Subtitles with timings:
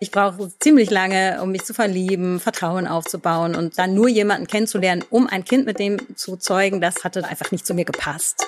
[0.00, 5.04] Ich brauche ziemlich lange, um mich zu verlieben, Vertrauen aufzubauen und dann nur jemanden kennenzulernen,
[5.10, 8.46] um ein Kind mit dem zu zeugen, das hatte einfach nicht zu mir gepasst.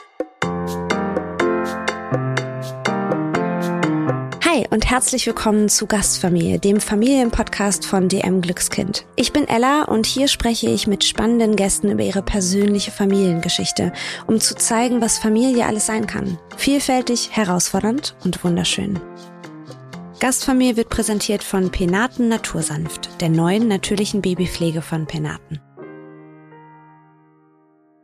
[4.45, 9.05] Hi und herzlich willkommen zu Gastfamilie, dem Familienpodcast von DM Glückskind.
[9.15, 13.93] Ich bin Ella und hier spreche ich mit spannenden Gästen über ihre persönliche Familiengeschichte,
[14.27, 16.39] um zu zeigen, was Familie alles sein kann.
[16.57, 18.99] Vielfältig, herausfordernd und wunderschön.
[20.19, 25.61] Gastfamilie wird präsentiert von Penaten Natursanft, der neuen natürlichen Babypflege von Penaten.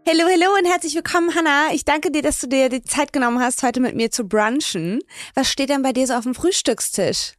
[0.06, 1.68] Hallo, hallo und herzlich willkommen, Hanna.
[1.72, 5.00] Ich danke dir, dass du dir die Zeit genommen hast, heute mit mir zu brunchen.
[5.34, 7.32] Was steht denn bei dir so auf dem Frühstückstisch?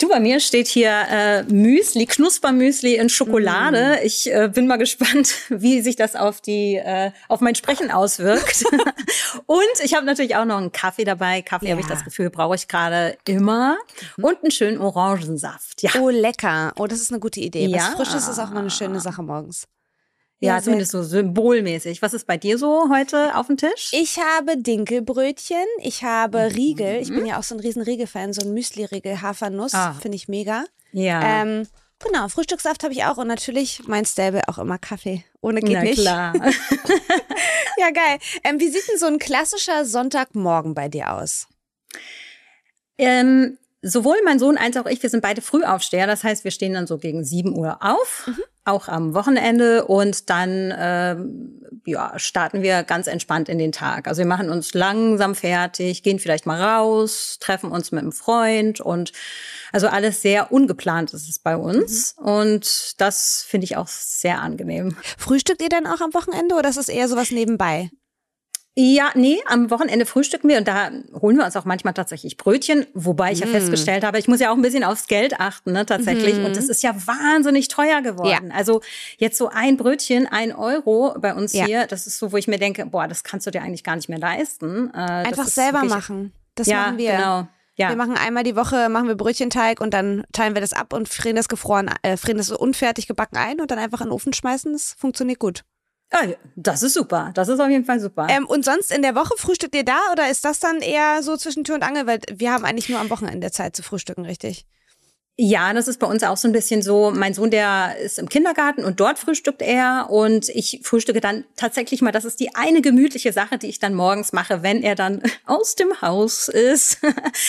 [0.00, 3.98] Du, bei mir steht hier äh, Müsli, Knuspermüsli in Schokolade.
[4.00, 4.06] Mm.
[4.06, 8.64] Ich äh, bin mal gespannt, wie sich das auf die äh, auf mein Sprechen auswirkt.
[9.46, 11.42] und ich habe natürlich auch noch einen Kaffee dabei.
[11.42, 11.72] Kaffee ja.
[11.72, 13.76] habe ich das Gefühl, brauche ich gerade immer.
[14.16, 14.24] Mhm.
[14.24, 15.82] Und einen schönen Orangensaft.
[15.82, 15.92] Ja.
[16.00, 16.72] Oh, lecker.
[16.76, 17.68] Oh, das ist eine gute Idee.
[17.72, 17.92] Was ja.
[17.96, 19.68] Frisches ist auch mal eine schöne Sache morgens.
[20.44, 22.02] Ja, zumindest so symbolmäßig.
[22.02, 23.90] Was ist bei dir so heute auf dem Tisch?
[23.92, 26.54] Ich habe Dinkelbrötchen, ich habe mhm.
[26.54, 27.00] Riegel.
[27.00, 29.94] Ich bin ja auch so ein riesen Riegel-Fan, so ein Müsli-Riegel, Hafernuss, ah.
[30.00, 30.64] finde ich mega.
[30.92, 31.42] Ja.
[31.42, 31.66] Ähm,
[31.98, 35.24] genau, Frühstückssaft habe ich auch und natürlich mein Stable auch immer Kaffee.
[35.40, 36.00] Ohne geht Na, nicht.
[36.00, 36.34] klar.
[37.78, 38.18] ja, geil.
[38.44, 41.48] Ähm, wie sieht denn so ein klassischer Sonntagmorgen bei dir aus?
[42.96, 46.06] Ähm, sowohl mein Sohn als auch ich, wir sind beide Frühaufsteher.
[46.06, 48.42] Das heißt, wir stehen dann so gegen 7 Uhr auf, mhm.
[48.64, 49.84] Auch am Wochenende.
[49.84, 51.16] Und dann äh,
[51.86, 54.08] ja, starten wir ganz entspannt in den Tag.
[54.08, 58.80] Also wir machen uns langsam fertig, gehen vielleicht mal raus, treffen uns mit einem Freund
[58.80, 59.12] und
[59.72, 62.16] also alles sehr ungeplant ist es bei uns.
[62.18, 62.26] Mhm.
[62.26, 64.96] Und das finde ich auch sehr angenehm.
[65.18, 67.90] Frühstückt ihr dann auch am Wochenende oder ist es eher sowas nebenbei?
[68.76, 72.86] Ja, nee, am Wochenende frühstücken wir und da holen wir uns auch manchmal tatsächlich Brötchen,
[72.92, 73.44] wobei ich mm.
[73.44, 76.38] ja festgestellt habe, ich muss ja auch ein bisschen aufs Geld achten, ne, tatsächlich.
[76.38, 76.44] Mm.
[76.44, 78.48] Und das ist ja wahnsinnig teuer geworden.
[78.48, 78.54] Ja.
[78.56, 78.80] Also
[79.18, 81.66] jetzt so ein Brötchen, ein Euro bei uns ja.
[81.66, 83.94] hier, das ist so, wo ich mir denke, boah, das kannst du dir eigentlich gar
[83.94, 84.90] nicht mehr leisten.
[84.92, 86.32] Äh, Einfach selber wirklich, machen.
[86.56, 87.12] Das ja, machen wir.
[87.12, 87.48] Genau.
[87.76, 87.88] Ja.
[87.90, 91.08] Wir machen einmal die Woche, machen wir Brötchenteig und dann teilen wir das ab und
[91.08, 94.12] frieren das gefroren, äh, frieren das so unfertig gebacken ein und dann einfach in den
[94.12, 94.72] Ofen schmeißen.
[94.72, 95.64] Das funktioniert gut.
[96.12, 97.32] Ja, das ist super.
[97.34, 98.28] Das ist auf jeden Fall super.
[98.30, 101.36] Ähm, und sonst in der Woche frühstückt ihr da oder ist das dann eher so
[101.36, 102.06] zwischen Tür und Angel?
[102.06, 104.66] Weil wir haben eigentlich nur am Wochenende Zeit zu frühstücken, richtig?
[105.36, 107.10] Ja, das ist bei uns auch so ein bisschen so.
[107.10, 112.02] Mein Sohn, der ist im Kindergarten und dort frühstückt er und ich frühstücke dann tatsächlich
[112.02, 112.12] mal.
[112.12, 115.74] Das ist die eine gemütliche Sache, die ich dann morgens mache, wenn er dann aus
[115.74, 116.98] dem Haus ist.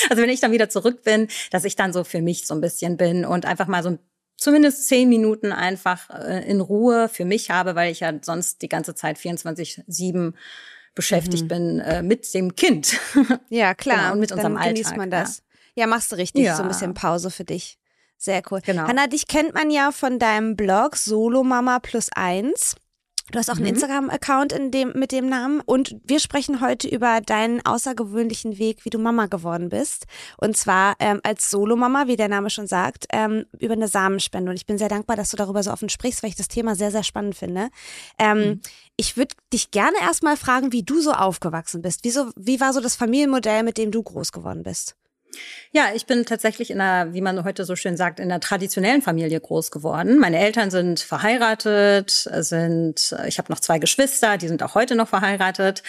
[0.09, 2.61] Also wenn ich dann wieder zurück bin, dass ich dann so für mich so ein
[2.61, 3.99] bisschen bin und einfach mal so ein
[4.37, 8.69] zumindest zehn Minuten einfach äh, in Ruhe für mich habe, weil ich ja sonst die
[8.69, 10.33] ganze Zeit 24-7
[10.93, 11.47] beschäftigt mhm.
[11.47, 12.99] bin äh, mit dem Kind.
[13.49, 13.97] Ja, klar.
[13.97, 14.75] genau, und mit unserem Alltag.
[14.75, 15.43] genießt man das.
[15.75, 16.55] Ja, ja machst du richtig, ja.
[16.55, 17.77] so ein bisschen Pause für dich.
[18.17, 18.61] Sehr cool.
[18.61, 18.87] Genau.
[18.87, 22.75] Hanna, dich kennt man ja von deinem Blog Solo Mama plus eins.
[23.31, 23.69] Du hast auch einen mhm.
[23.69, 25.59] Instagram-Account in dem, mit dem Namen.
[25.61, 30.05] Und wir sprechen heute über deinen außergewöhnlichen Weg, wie du Mama geworden bist.
[30.37, 34.51] Und zwar ähm, als Solomama, wie der Name schon sagt, ähm, über eine Samenspende.
[34.51, 36.75] Und ich bin sehr dankbar, dass du darüber so offen sprichst, weil ich das Thema
[36.75, 37.69] sehr, sehr spannend finde.
[38.19, 38.61] Ähm, mhm.
[38.95, 42.01] Ich würde dich gerne erstmal fragen, wie du so aufgewachsen bist.
[42.03, 44.95] Wieso, wie war so das Familienmodell, mit dem du groß geworden bist?
[45.71, 49.01] Ja, ich bin tatsächlich in einer, wie man heute so schön sagt, in einer traditionellen
[49.01, 50.19] Familie groß geworden.
[50.19, 55.09] Meine Eltern sind verheiratet, sind, ich habe noch zwei Geschwister, die sind auch heute noch
[55.09, 55.83] verheiratet.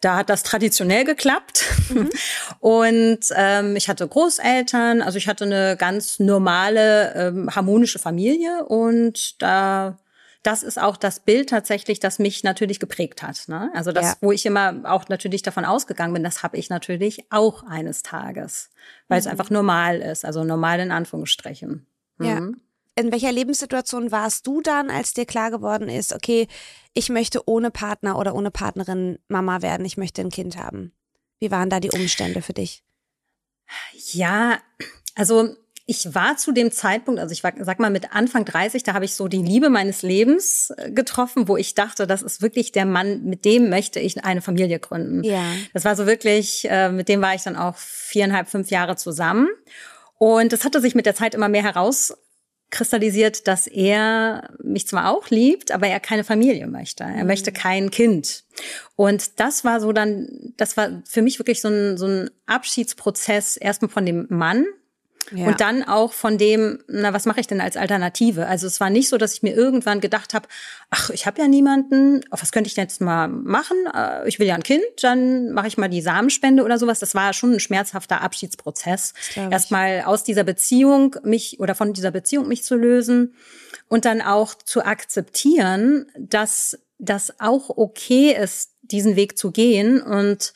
[0.00, 1.64] Da hat das traditionell geklappt.
[1.88, 2.10] Mhm.
[2.60, 9.42] Und ähm, ich hatte Großeltern, also ich hatte eine ganz normale, ähm, harmonische Familie und
[9.42, 9.98] da
[10.42, 13.44] das ist auch das Bild tatsächlich, das mich natürlich geprägt hat.
[13.46, 13.70] Ne?
[13.74, 14.16] Also das, ja.
[14.20, 18.70] wo ich immer auch natürlich davon ausgegangen bin, das habe ich natürlich auch eines Tages,
[19.08, 19.20] weil mhm.
[19.20, 21.86] es einfach normal ist, also normal in Anführungsstrichen.
[22.18, 22.26] Mhm.
[22.26, 22.40] Ja.
[22.94, 26.46] In welcher Lebenssituation warst du dann, als dir klar geworden ist, okay,
[26.92, 30.92] ich möchte ohne Partner oder ohne Partnerin Mama werden, ich möchte ein Kind haben?
[31.38, 32.84] Wie waren da die Umstände für dich?
[34.12, 34.58] Ja,
[35.14, 35.56] also
[35.86, 39.04] ich war zu dem Zeitpunkt, also ich war, sag mal mit Anfang 30, da habe
[39.04, 42.86] ich so die Liebe meines Lebens äh, getroffen, wo ich dachte, das ist wirklich der
[42.86, 45.24] Mann, mit dem möchte ich eine Familie gründen.
[45.24, 45.42] Ja.
[45.72, 49.48] Das war so wirklich, äh, mit dem war ich dann auch viereinhalb, fünf Jahre zusammen.
[50.18, 55.30] Und das hatte sich mit der Zeit immer mehr herauskristallisiert, dass er mich zwar auch
[55.30, 57.02] liebt, aber er keine Familie möchte.
[57.02, 57.26] Er mhm.
[57.26, 58.44] möchte kein Kind.
[58.94, 63.56] Und das war so dann, das war für mich wirklich so ein, so ein Abschiedsprozess
[63.56, 64.64] erstmal von dem Mann,
[65.30, 65.46] Ja.
[65.46, 68.46] Und dann auch von dem, na, was mache ich denn als Alternative?
[68.46, 70.48] Also es war nicht so, dass ich mir irgendwann gedacht habe,
[70.90, 73.76] ach, ich habe ja niemanden, was könnte ich denn jetzt mal machen?
[73.94, 76.98] Äh, ich will ja ein Kind, dann mache ich mal die Samenspende oder sowas.
[76.98, 79.14] Das war schon ein schmerzhafter Abschiedsprozess.
[79.50, 83.34] Erstmal aus dieser Beziehung mich oder von dieser Beziehung mich zu lösen
[83.88, 90.52] und dann auch zu akzeptieren, dass das auch okay ist, diesen Weg zu gehen und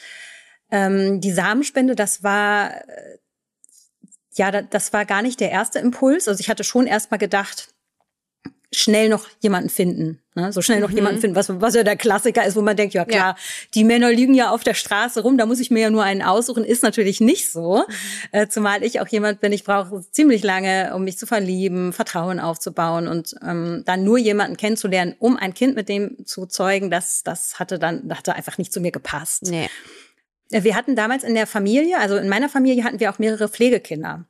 [0.71, 2.73] ähm, die Samenspende, das war
[4.37, 6.29] ja, das war gar nicht der erste Impuls.
[6.29, 7.69] Also ich hatte schon erst mal gedacht,
[8.73, 10.21] schnell noch jemanden finden.
[10.35, 10.53] Ne?
[10.53, 10.97] So schnell noch mhm.
[10.97, 13.37] jemanden finden, was, was ja der Klassiker ist, wo man denkt, ja klar, ja.
[13.75, 16.21] die Männer liegen ja auf der Straße rum, da muss ich mir ja nur einen
[16.21, 17.85] aussuchen, ist natürlich nicht so.
[17.89, 17.95] Mhm.
[18.33, 22.41] Äh, zumal ich auch jemand bin, ich brauche ziemlich lange, um mich zu verlieben, Vertrauen
[22.41, 27.23] aufzubauen und ähm, dann nur jemanden kennenzulernen, um ein Kind mit dem zu zeugen, das,
[27.23, 29.45] das hatte dann, hatte einfach nicht zu mir gepasst.
[29.45, 29.71] Nee.
[30.51, 33.49] Äh, wir hatten damals in der Familie, also in meiner Familie hatten wir auch mehrere
[33.49, 34.25] Pflegekinder.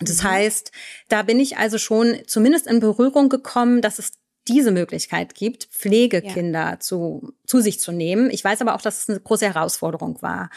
[0.00, 0.28] Das mhm.
[0.28, 0.72] heißt,
[1.08, 4.12] da bin ich also schon zumindest in Berührung gekommen, dass es
[4.48, 6.80] diese Möglichkeit gibt, Pflegekinder ja.
[6.80, 8.30] zu, zu sich zu nehmen.
[8.30, 10.50] Ich weiß aber auch, dass es eine große Herausforderung war.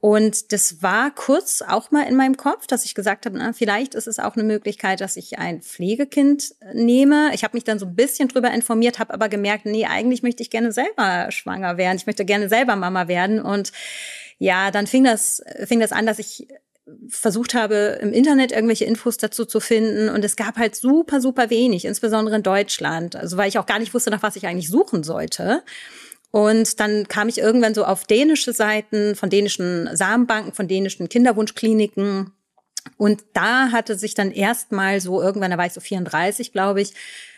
[0.00, 3.94] Und das war kurz auch mal in meinem Kopf, dass ich gesagt habe, na, vielleicht
[3.94, 7.30] ist es auch eine Möglichkeit, dass ich ein Pflegekind nehme.
[7.34, 10.42] Ich habe mich dann so ein bisschen drüber informiert, habe aber gemerkt, nee, eigentlich möchte
[10.42, 11.96] ich gerne selber schwanger werden.
[11.96, 13.40] Ich möchte gerne selber Mama werden.
[13.40, 13.72] Und
[14.38, 16.48] ja, dann fing das, fing das an, dass ich
[17.08, 20.08] versucht habe, im Internet irgendwelche Infos dazu zu finden.
[20.08, 23.16] Und es gab halt super, super wenig, insbesondere in Deutschland.
[23.16, 25.62] Also weil ich auch gar nicht wusste, nach was ich eigentlich suchen sollte.
[26.30, 32.32] Und dann kam ich irgendwann so auf dänische Seiten von dänischen Samenbanken, von dänischen Kinderwunschkliniken.
[32.96, 36.94] Und da hatte sich dann erstmal so, irgendwann, da war ich so 34, glaube ich,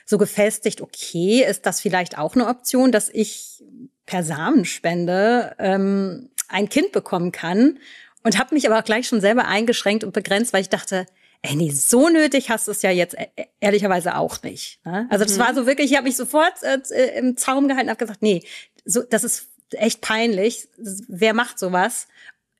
[0.07, 3.63] so gefestigt, okay, ist das vielleicht auch eine Option, dass ich
[4.07, 7.79] per Samenspende ähm, ein Kind bekommen kann.
[8.23, 11.07] Und habe mich aber auch gleich schon selber eingeschränkt und begrenzt, weil ich dachte,
[11.43, 14.85] ey, nee, so nötig hast du es ja jetzt e-, e ehrlicherweise auch nicht.
[14.85, 15.07] Ne?
[15.11, 15.41] Also das mhm.
[15.41, 18.43] war so wirklich, ich habe mich sofort äh, im Zaum gehalten und habe gesagt, nee,
[18.85, 20.69] so, das ist echt peinlich.
[20.77, 22.09] Wer macht sowas?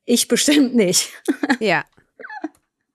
[0.05, 1.09] Ich bestimmt nicht.
[1.59, 1.85] Ja.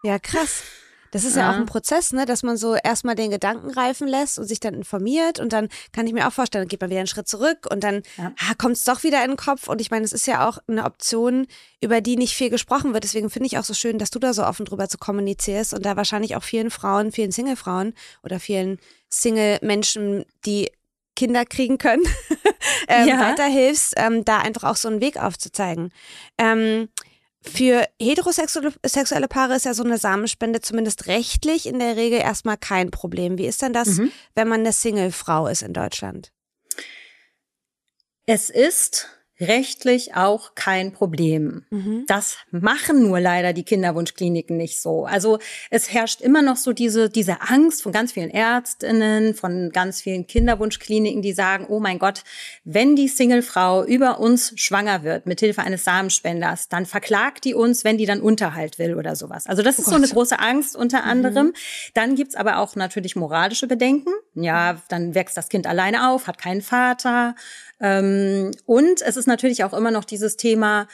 [0.02, 0.62] Ja, krass.
[1.10, 1.42] Das ist ja.
[1.42, 1.50] ja.
[1.50, 4.74] auch ein Prozess, ne, dass man so erstmal den Gedanken reifen lässt und sich dann
[4.74, 7.66] informiert und dann kann ich mir auch vorstellen, dann geht man wieder einen Schritt zurück
[7.70, 8.32] und dann ja.
[8.38, 10.58] ah, kommt es doch wieder in den Kopf und ich meine, es ist ja auch
[10.66, 11.46] eine Option,
[11.80, 13.04] über die nicht viel gesprochen wird.
[13.04, 15.84] Deswegen finde ich auch so schön, dass du da so offen drüber zu kommunizierst und
[15.84, 18.78] da wahrscheinlich auch vielen Frauen, vielen Single-Frauen oder vielen
[19.08, 20.70] Single-Menschen, die
[21.16, 22.04] Kinder kriegen können,
[22.88, 23.20] ähm, ja.
[23.20, 25.90] weiterhilfst, ähm, da einfach auch so einen Weg aufzuzeigen.
[26.38, 26.88] Ähm,
[27.48, 32.90] für heterosexuelle Paare ist ja so eine Samenspende zumindest rechtlich in der Regel erstmal kein
[32.90, 33.38] Problem.
[33.38, 34.12] Wie ist denn das, mhm.
[34.34, 36.32] wenn man eine Single-Frau ist in Deutschland?
[38.26, 39.08] Es ist
[39.40, 41.64] rechtlich auch kein Problem.
[41.70, 42.04] Mhm.
[42.06, 45.04] Das machen nur leider die Kinderwunschkliniken nicht so.
[45.04, 45.38] Also
[45.70, 50.26] es herrscht immer noch so diese, diese Angst von ganz vielen Ärztinnen, von ganz vielen
[50.26, 52.22] Kinderwunschkliniken, die sagen, oh mein Gott,
[52.64, 57.84] wenn die Singlefrau über uns schwanger wird, mit Hilfe eines Samenspenders, dann verklagt die uns,
[57.84, 59.46] wenn die dann Unterhalt will oder sowas.
[59.46, 59.94] Also das oh ist Gott.
[59.94, 61.08] so eine große Angst unter mhm.
[61.08, 61.46] anderem.
[61.48, 61.54] Mhm.
[61.94, 64.10] Dann gibt's aber auch natürlich moralische Bedenken.
[64.34, 67.34] Ja, dann wächst das Kind alleine auf, hat keinen Vater
[67.80, 70.88] ähm, und es ist natürlich auch immer noch dieses Thema,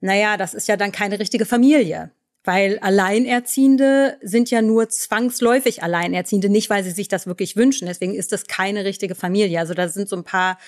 [0.00, 2.10] naja, das ist ja dann keine richtige Familie.
[2.42, 7.86] Weil Alleinerziehende sind ja nur zwangsläufig Alleinerziehende, nicht weil sie sich das wirklich wünschen.
[7.86, 9.58] Deswegen ist das keine richtige Familie.
[9.60, 10.58] Also da sind so ein paar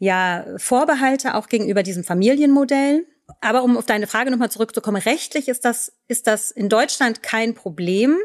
[0.00, 3.06] ja, Vorbehalte auch gegenüber diesem Familienmodell.
[3.40, 7.54] Aber um auf deine Frage nochmal zurückzukommen, rechtlich ist das, ist das in Deutschland kein
[7.54, 8.18] Problem.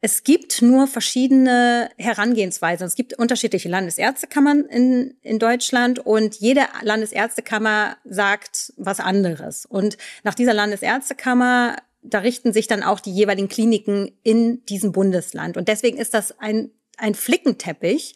[0.00, 2.86] Es gibt nur verschiedene Herangehensweisen.
[2.86, 9.66] Es gibt unterschiedliche Landesärztekammern in, in Deutschland und jede Landesärztekammer sagt was anderes.
[9.66, 15.56] Und nach dieser Landesärztekammer, da richten sich dann auch die jeweiligen Kliniken in diesem Bundesland.
[15.56, 18.14] Und deswegen ist das ein, ein Flickenteppich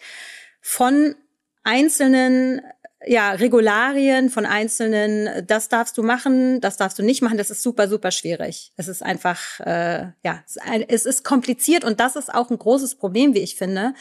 [0.60, 1.16] von
[1.64, 2.60] einzelnen
[3.06, 7.62] ja, Regularien von einzelnen, das darfst du machen, das darfst du nicht machen, das ist
[7.62, 8.72] super, super schwierig.
[8.76, 10.42] Es ist einfach, äh, ja,
[10.88, 13.94] es ist kompliziert und das ist auch ein großes Problem, wie ich finde,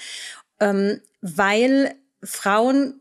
[0.60, 3.01] ähm, weil Frauen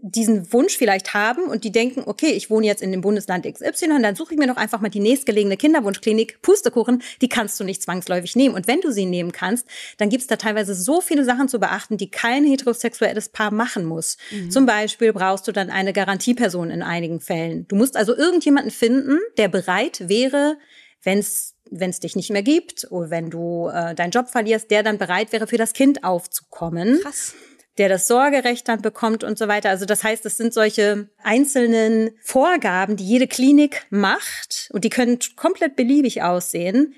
[0.00, 4.00] diesen Wunsch vielleicht haben und die denken, okay, ich wohne jetzt in dem Bundesland XY,
[4.02, 7.82] dann suche ich mir doch einfach mal die nächstgelegene Kinderwunschklinik, Pustekuchen, die kannst du nicht
[7.82, 8.54] zwangsläufig nehmen.
[8.54, 9.66] Und wenn du sie nehmen kannst,
[9.98, 14.16] dann gibt's da teilweise so viele Sachen zu beachten, die kein heterosexuelles Paar machen muss.
[14.30, 14.50] Mhm.
[14.50, 17.66] Zum Beispiel brauchst du dann eine Garantieperson in einigen Fällen.
[17.68, 20.56] Du musst also irgendjemanden finden, der bereit wäre,
[21.02, 24.82] wenn's wenn es dich nicht mehr gibt oder wenn du äh, deinen Job verlierst, der
[24.82, 26.98] dann bereit wäre, für das Kind aufzukommen.
[27.00, 27.34] Krass
[27.80, 29.70] der das Sorgerecht dann bekommt und so weiter.
[29.70, 35.18] Also das heißt, es sind solche einzelnen Vorgaben, die jede Klinik macht und die können
[35.34, 36.94] komplett beliebig aussehen.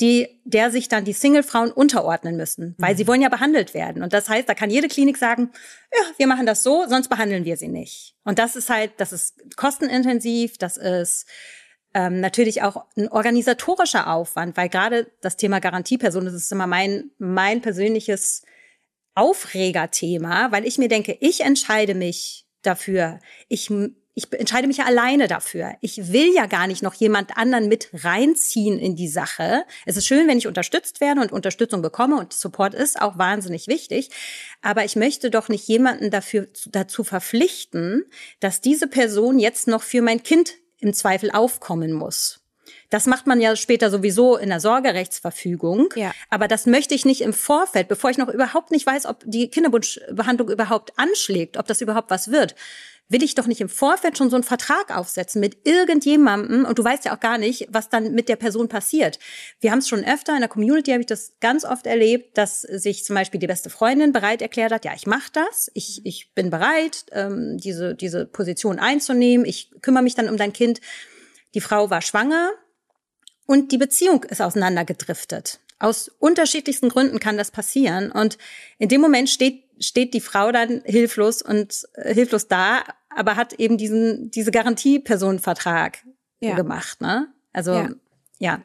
[0.00, 2.96] die, der sich dann die Single-Frauen unterordnen müssen, weil mhm.
[2.96, 4.02] sie wollen ja behandelt werden.
[4.02, 5.52] Und das heißt, da kann jede Klinik sagen,
[5.94, 8.16] ja, wir machen das so, sonst behandeln wir sie nicht.
[8.24, 11.26] Und das ist halt, das ist kostenintensiv, das ist
[11.94, 17.12] ähm, natürlich auch ein organisatorischer Aufwand, weil gerade das Thema Garantieperson, das ist immer mein,
[17.18, 18.42] mein persönliches
[19.14, 23.18] Aufregerthema, weil ich mir denke, ich entscheide mich dafür.
[23.48, 23.70] Ich
[24.14, 25.74] ich entscheide mich ja alleine dafür.
[25.80, 29.64] Ich will ja gar nicht noch jemand anderen mit reinziehen in die Sache.
[29.86, 33.68] Es ist schön, wenn ich unterstützt werde und Unterstützung bekomme und Support ist auch wahnsinnig
[33.68, 34.10] wichtig.
[34.60, 38.04] Aber ich möchte doch nicht jemanden dafür, dazu verpflichten,
[38.40, 42.41] dass diese Person jetzt noch für mein Kind im Zweifel aufkommen muss.
[42.92, 45.88] Das macht man ja später sowieso in der Sorgerechtsverfügung.
[45.96, 46.12] Ja.
[46.28, 49.48] Aber das möchte ich nicht im Vorfeld, bevor ich noch überhaupt nicht weiß, ob die
[49.48, 52.54] Kinderwunschbehandlung überhaupt anschlägt, ob das überhaupt was wird
[53.08, 56.84] will ich doch nicht im Vorfeld schon so einen Vertrag aufsetzen mit irgendjemandem und du
[56.84, 59.18] weißt ja auch gar nicht, was dann mit der Person passiert.
[59.60, 62.62] Wir haben es schon öfter in der Community, habe ich das ganz oft erlebt, dass
[62.62, 66.32] sich zum Beispiel die beste Freundin bereit erklärt hat, ja, ich mache das, ich, ich
[66.34, 70.80] bin bereit, ähm, diese, diese Position einzunehmen, ich kümmere mich dann um dein Kind.
[71.54, 72.50] Die Frau war schwanger
[73.46, 75.60] und die Beziehung ist auseinandergedriftet.
[75.78, 78.12] Aus unterschiedlichsten Gründen kann das passieren.
[78.12, 78.38] Und
[78.78, 82.84] in dem Moment steht, steht die Frau dann hilflos und äh, hilflos da
[83.16, 85.98] aber hat eben diesen, diese Garantiepersonenvertrag
[86.40, 86.54] ja.
[86.54, 87.32] gemacht, ne?
[87.52, 87.90] Also, ja.
[88.38, 88.64] ja.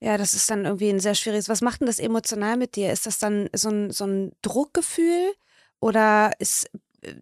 [0.00, 1.48] Ja, das ist dann irgendwie ein sehr schwieriges.
[1.48, 2.92] Was macht denn das emotional mit dir?
[2.92, 5.32] Ist das dann so ein, so ein Druckgefühl
[5.80, 6.68] oder ist
[7.02, 7.14] äh,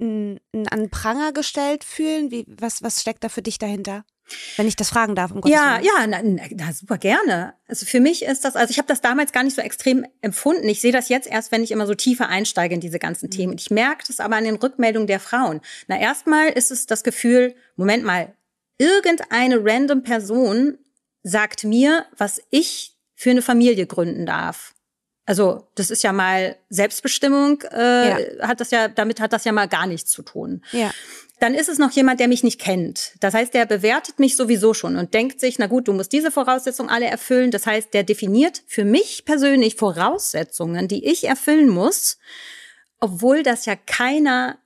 [0.00, 2.30] ein, ein an Pranger gestellt fühlen?
[2.30, 4.04] Wie, was, was steckt da für dich dahinter?
[4.56, 5.30] Wenn ich das fragen darf.
[5.30, 7.54] Um ja, ja, na, na, super gerne.
[7.68, 10.68] Also für mich ist das, also ich habe das damals gar nicht so extrem empfunden.
[10.68, 13.30] Ich sehe das jetzt erst, wenn ich immer so tiefer einsteige in diese ganzen mhm.
[13.30, 13.54] Themen.
[13.58, 15.60] Ich merke das aber an den Rückmeldungen der Frauen.
[15.88, 18.32] Na, erstmal ist es das Gefühl, Moment mal,
[18.78, 20.78] irgendeine random Person
[21.22, 24.74] sagt mir, was ich für eine Familie gründen darf.
[25.26, 28.48] Also das ist ja mal Selbstbestimmung, äh, ja.
[28.48, 30.62] hat das ja, damit hat das ja mal gar nichts zu tun.
[30.72, 30.90] Ja
[31.44, 33.12] dann ist es noch jemand, der mich nicht kennt.
[33.20, 36.30] Das heißt, der bewertet mich sowieso schon und denkt sich, na gut, du musst diese
[36.30, 37.50] Voraussetzungen alle erfüllen.
[37.50, 42.16] Das heißt, der definiert für mich persönlich Voraussetzungen, die ich erfüllen muss,
[42.98, 44.56] obwohl das ja keiner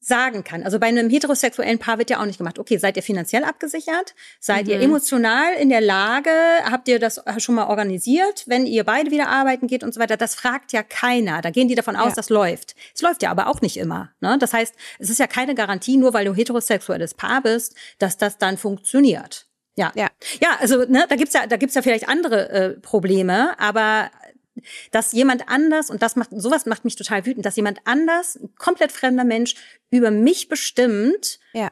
[0.00, 0.62] sagen kann.
[0.62, 2.58] Also bei einem heterosexuellen Paar wird ja auch nicht gemacht.
[2.58, 4.14] Okay, seid ihr finanziell abgesichert?
[4.40, 4.72] Seid mhm.
[4.72, 6.30] ihr emotional in der Lage?
[6.64, 10.16] Habt ihr das schon mal organisiert, wenn ihr beide wieder arbeiten geht und so weiter?
[10.16, 11.42] Das fragt ja keiner.
[11.42, 12.14] Da gehen die davon aus, ja.
[12.14, 12.76] das läuft.
[12.94, 14.12] Es läuft ja aber auch nicht immer.
[14.20, 14.36] Ne?
[14.38, 18.38] Das heißt, es ist ja keine Garantie, nur weil du heterosexuelles Paar bist, dass das
[18.38, 19.46] dann funktioniert.
[19.78, 19.92] Ja.
[19.94, 20.08] ja,
[20.40, 24.10] ja, also ne, da gibt's ja, da gibt's ja vielleicht andere äh, Probleme, aber
[24.90, 28.54] dass jemand anders, und das macht, sowas macht mich total wütend, dass jemand anders, ein
[28.56, 29.54] komplett fremder Mensch,
[29.90, 31.70] über mich bestimmt, ja.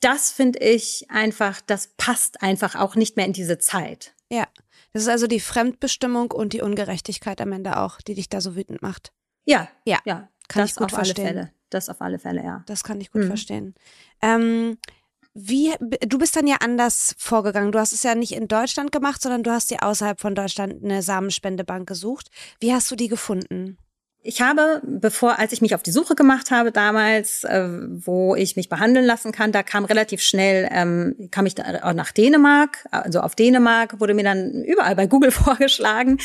[0.00, 4.14] das finde ich einfach, das passt einfach auch nicht mehr in diese Zeit.
[4.30, 4.46] Ja.
[4.92, 8.56] Das ist also die Fremdbestimmung und die Ungerechtigkeit am Ende auch, die dich da so
[8.56, 9.12] wütend macht.
[9.44, 10.28] Ja, ja, ja.
[10.48, 11.26] Kann das ich gut auf verstehen.
[11.26, 11.52] Alle Fälle.
[11.70, 12.62] Das auf alle Fälle, ja.
[12.66, 13.26] Das kann ich gut mhm.
[13.26, 13.74] verstehen.
[14.22, 14.78] Ähm,
[15.38, 17.70] wie, du bist dann ja anders vorgegangen.
[17.70, 20.82] Du hast es ja nicht in Deutschland gemacht, sondern du hast dir außerhalb von Deutschland
[20.82, 22.30] eine Samenspendebank gesucht.
[22.58, 23.76] Wie hast du die gefunden?
[24.28, 28.56] Ich habe, bevor, als ich mich auf die Suche gemacht habe damals, äh, wo ich
[28.56, 33.20] mich behandeln lassen kann, da kam relativ schnell, ähm, kam ich da nach Dänemark, also
[33.20, 36.18] auf Dänemark wurde mir dann überall bei Google vorgeschlagen.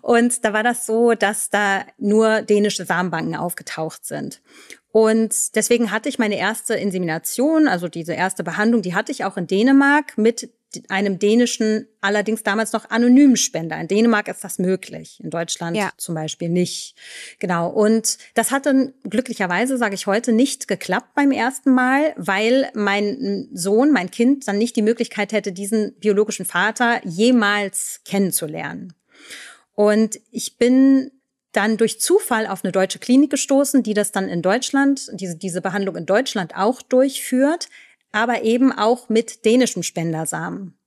[0.00, 4.42] Und da war das so, dass da nur dänische Samenbanken aufgetaucht sind.
[4.92, 9.36] Und deswegen hatte ich meine erste Insemination, also diese erste Behandlung, die hatte ich auch
[9.36, 10.50] in Dänemark mit
[10.88, 13.78] einem dänischen, allerdings damals noch anonymen Spender.
[13.80, 15.90] In Dänemark ist das möglich, in Deutschland ja.
[15.96, 16.94] zum Beispiel nicht.
[17.38, 17.68] Genau.
[17.70, 23.48] Und das hat dann glücklicherweise, sage ich heute, nicht geklappt beim ersten Mal, weil mein
[23.52, 28.92] Sohn, mein Kind, dann nicht die Möglichkeit hätte, diesen biologischen Vater jemals kennenzulernen.
[29.74, 31.10] Und ich bin
[31.52, 35.60] dann durch Zufall auf eine deutsche Klinik gestoßen, die das dann in Deutschland, diese, diese
[35.60, 37.68] Behandlung in Deutschland auch durchführt,
[38.12, 40.79] aber eben auch mit dänischen Spendersamen.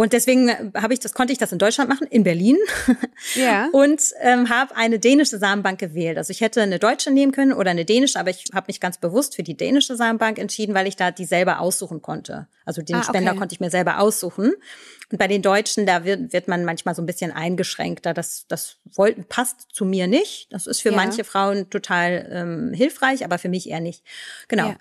[0.00, 2.56] Und deswegen äh, habe ich das, konnte ich das in Deutschland machen, in Berlin.
[3.34, 3.68] Ja.
[3.72, 6.16] Und ähm, habe eine dänische Samenbank gewählt.
[6.16, 8.96] Also ich hätte eine deutsche nehmen können oder eine dänische, aber ich habe mich ganz
[8.96, 12.48] bewusst für die dänische Samenbank entschieden, weil ich da die selber aussuchen konnte.
[12.64, 14.54] Also den ah, Spender konnte ich mir selber aussuchen.
[15.12, 18.14] Und bei den Deutschen, da wird, wird man manchmal so ein bisschen eingeschränkter.
[18.14, 20.50] Das, das wollt, passt zu mir nicht.
[20.50, 20.96] Das ist für ja.
[20.96, 24.02] manche Frauen total ähm, hilfreich, aber für mich eher nicht.
[24.48, 24.68] Genau.
[24.68, 24.76] Ja.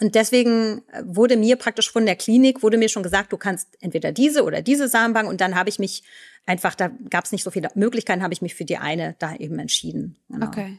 [0.00, 3.68] Und deswegen äh, wurde mir praktisch von der Klinik, wurde mir schon gesagt, du kannst
[3.80, 5.28] entweder diese oder diese Samenbank.
[5.28, 6.02] Und dann habe ich mich
[6.46, 9.34] einfach, da gab es nicht so viele Möglichkeiten, habe ich mich für die eine da
[9.34, 10.16] eben entschieden.
[10.28, 10.46] Genau.
[10.46, 10.78] Okay.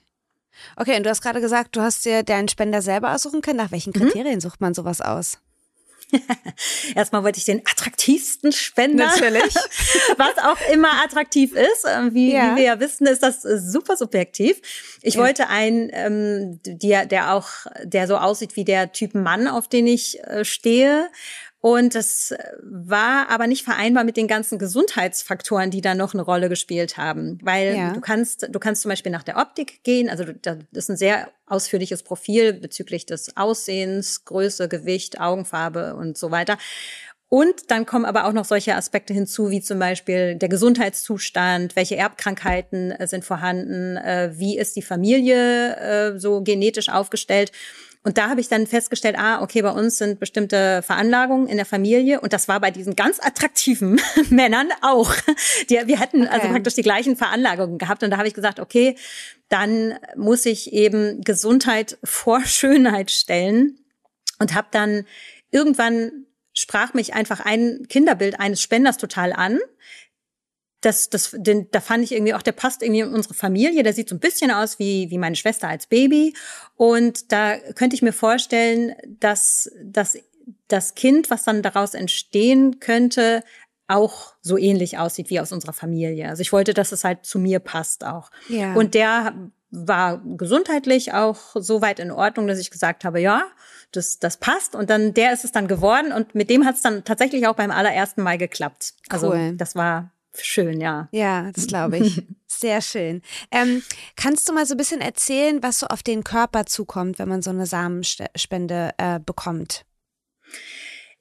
[0.76, 3.58] Okay, und du hast gerade gesagt, du hast dir deinen Spender selber aussuchen können.
[3.58, 4.02] Nach welchen mhm.
[4.02, 4.42] Kriterien mhm.
[4.42, 5.40] sucht man sowas aus?
[6.96, 9.06] Erstmal wollte ich den attraktivsten Spender.
[9.06, 9.54] Natürlich.
[10.18, 11.86] Was auch immer attraktiv ist.
[11.88, 12.52] Ähm, wie, ja.
[12.52, 14.62] wie wir ja wissen, ist das super subjektiv.
[15.02, 15.22] Ich ja.
[15.22, 17.50] wollte einen, ähm, der, der auch,
[17.84, 21.10] der so aussieht wie der Typ Mann, auf den ich äh, stehe.
[21.62, 26.48] Und das war aber nicht vereinbar mit den ganzen Gesundheitsfaktoren, die da noch eine Rolle
[26.48, 27.38] gespielt haben.
[27.44, 27.92] Weil ja.
[27.92, 30.10] du kannst, du kannst zum Beispiel nach der Optik gehen.
[30.10, 36.32] Also das ist ein sehr ausführliches Profil bezüglich des Aussehens, Größe, Gewicht, Augenfarbe und so
[36.32, 36.58] weiter.
[37.28, 41.96] Und dann kommen aber auch noch solche Aspekte hinzu, wie zum Beispiel der Gesundheitszustand, welche
[41.96, 47.52] Erbkrankheiten äh, sind vorhanden, äh, wie ist die Familie äh, so genetisch aufgestellt.
[48.04, 51.66] Und da habe ich dann festgestellt, ah, okay, bei uns sind bestimmte Veranlagungen in der
[51.66, 55.14] Familie und das war bei diesen ganz attraktiven Männern auch.
[55.70, 56.42] Die, wir hätten also okay.
[56.42, 58.96] also praktisch die gleichen Veranlagungen gehabt und da habe ich gesagt, okay,
[59.50, 63.78] dann muss ich eben Gesundheit vor Schönheit stellen
[64.40, 65.06] und habe dann
[65.52, 69.60] irgendwann sprach mich einfach ein Kinderbild eines Spenders total an
[70.82, 73.84] das, das, den, da fand ich irgendwie auch, der passt irgendwie in unsere Familie.
[73.84, 76.34] Der sieht so ein bisschen aus wie, wie meine Schwester als Baby.
[76.76, 80.18] Und da könnte ich mir vorstellen, dass, dass
[80.68, 83.44] das Kind, was dann daraus entstehen könnte,
[83.88, 86.30] auch so ähnlich aussieht wie aus unserer Familie.
[86.30, 88.30] Also ich wollte, dass es halt zu mir passt auch.
[88.48, 88.74] Ja.
[88.74, 89.34] Und der
[89.72, 93.44] war gesundheitlich auch so weit in Ordnung, dass ich gesagt habe, ja,
[93.92, 94.76] das, das passt.
[94.76, 97.56] Und dann der ist es dann geworden und mit dem hat es dann tatsächlich auch
[97.56, 98.94] beim allerersten Mal geklappt.
[99.10, 99.54] Also cool.
[99.58, 100.12] das war
[100.44, 101.08] schön, ja.
[101.12, 102.24] Ja, das glaube ich.
[102.48, 103.22] Sehr schön.
[103.52, 103.84] Ähm,
[104.16, 107.42] kannst du mal so ein bisschen erzählen, was so auf den Körper zukommt, wenn man
[107.42, 109.86] so eine Samenspende äh, bekommt?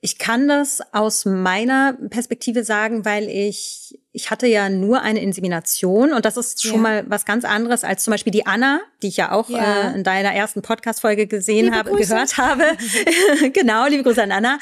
[0.01, 6.13] Ich kann das aus meiner Perspektive sagen, weil ich, ich hatte ja nur eine Insemination
[6.13, 6.79] und das ist schon ja.
[6.79, 9.91] mal was ganz anderes als zum Beispiel die Anna, die ich ja auch ja.
[9.91, 12.11] Äh, in deiner ersten Podcast-Folge gesehen liebe habe, Grüße.
[12.13, 12.63] gehört habe.
[13.53, 14.61] genau, liebe Grüße an Anna.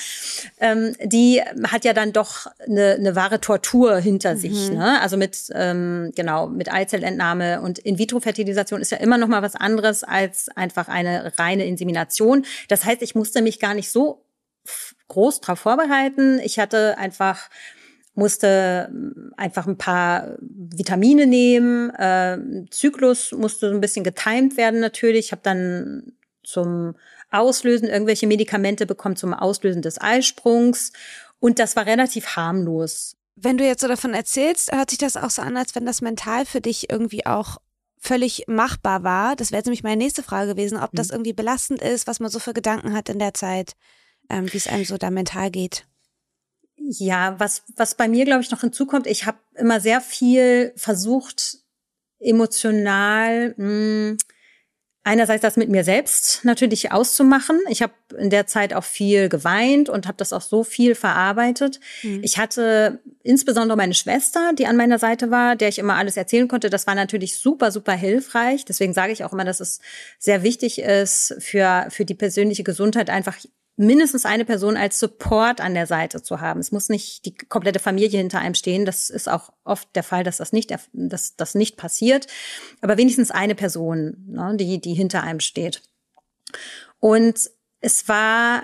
[0.59, 4.39] Ähm, die hat ja dann doch eine, eine wahre Tortur hinter mhm.
[4.39, 4.71] sich.
[4.71, 4.99] Ne?
[5.03, 10.03] Also mit, ähm, genau, mit Eizellentnahme und In-vitro-Fertilisation ist ja immer noch mal was anderes
[10.03, 12.47] als einfach eine reine Insemination.
[12.69, 14.23] Das heißt, ich musste mich gar nicht so
[15.09, 16.41] groß darauf vorbereiten.
[16.41, 17.49] Ich hatte einfach
[18.17, 18.91] musste
[19.37, 21.91] einfach ein paar Vitamine nehmen.
[21.91, 22.39] Äh,
[22.71, 25.27] Zyklus musste so ein bisschen getimed werden natürlich.
[25.27, 26.95] Ich habe dann zum
[27.31, 30.93] Auslösen irgendwelche Medikamente bekommen zum Auslösen des Eisprungs
[31.41, 33.17] und das war relativ harmlos.
[33.35, 36.01] Wenn du jetzt so davon erzählst, hört sich das auch so an, als wenn das
[36.01, 37.59] mental für dich irgendwie auch
[37.99, 39.37] völlig machbar war.
[39.37, 41.15] Das wäre jetzt nämlich meine nächste Frage gewesen, ob das mhm.
[41.15, 43.73] irgendwie belastend ist, was man so für Gedanken hat in der Zeit
[44.31, 45.87] ähm, wie es einem so da mental geht.
[46.77, 51.59] Ja, was, was bei mir, glaube ich, noch hinzukommt, ich habe immer sehr viel versucht,
[52.19, 54.19] emotional mh, hm,
[55.07, 57.61] einerseits das mit mir selbst natürlich auszumachen.
[57.69, 61.79] Ich habe in der Zeit auch viel geweint und habe das auch so viel verarbeitet.
[62.03, 62.23] Mhm.
[62.25, 66.49] Ich hatte insbesondere meine Schwester, die an meiner Seite war, der ich immer alles erzählen
[66.49, 66.71] konnte.
[66.71, 68.65] Das war natürlich super, super hilfreich.
[68.65, 69.81] Deswegen sage ich auch immer, dass es
[70.19, 73.37] sehr wichtig ist für, für die persönliche Gesundheit einfach
[73.77, 76.61] mindestens eine Person als Support an der Seite zu haben.
[76.61, 78.85] Es muss nicht die komplette Familie hinter einem stehen.
[78.85, 82.27] Das ist auch oft der Fall, dass das nicht, dass das nicht passiert.
[82.81, 85.83] Aber wenigstens eine Person, ne, die, die hinter einem steht.
[87.01, 88.63] Und es war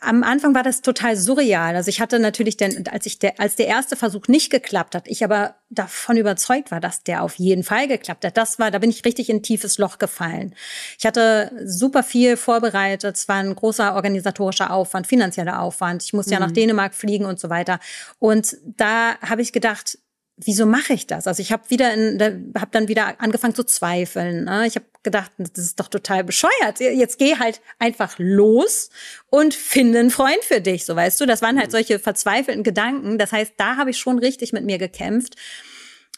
[0.00, 1.76] am Anfang war das total surreal.
[1.76, 5.06] Also ich hatte natürlich, den, als ich der, als der erste Versuch nicht geklappt hat,
[5.06, 8.36] ich aber davon überzeugt war, dass der auf jeden Fall geklappt hat.
[8.36, 10.54] Das war, da bin ich richtig in ein tiefes Loch gefallen.
[10.98, 13.16] Ich hatte super viel vorbereitet.
[13.16, 16.02] Es war ein großer organisatorischer Aufwand, finanzieller Aufwand.
[16.02, 16.34] Ich musste mhm.
[16.34, 16.54] ja nach mhm.
[16.54, 17.78] Dänemark fliegen und so weiter.
[18.18, 19.98] Und da habe ich gedacht,
[20.36, 21.26] wieso mache ich das?
[21.26, 24.44] Also ich habe wieder in, habe dann wieder angefangen zu zweifeln.
[24.44, 24.66] Ne?
[24.66, 26.80] Ich habe gedacht, das ist doch total bescheuert.
[26.80, 28.90] Jetzt geh halt einfach los
[29.30, 31.26] und finde einen Freund für dich, so weißt du.
[31.26, 31.72] Das waren halt mhm.
[31.72, 33.18] solche verzweifelten Gedanken.
[33.18, 35.36] Das heißt, da habe ich schon richtig mit mir gekämpft.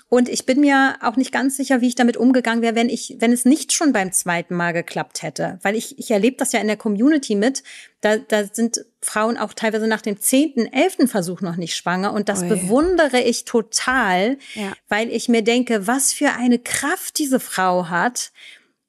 [0.08, 3.16] Und ich bin mir auch nicht ganz sicher, wie ich damit umgegangen wäre, wenn ich,
[3.18, 5.58] wenn es nicht schon beim zweiten Mal geklappt hätte.
[5.62, 7.64] Weil ich, ich erlebe das ja in der Community mit.
[8.00, 12.12] Da, da sind Frauen auch teilweise nach dem zehnten, elften Versuch noch nicht schwanger.
[12.12, 12.48] Und das Ui.
[12.48, 14.72] bewundere ich total, ja.
[14.88, 18.30] weil ich mir denke, was für eine Kraft diese Frau hat,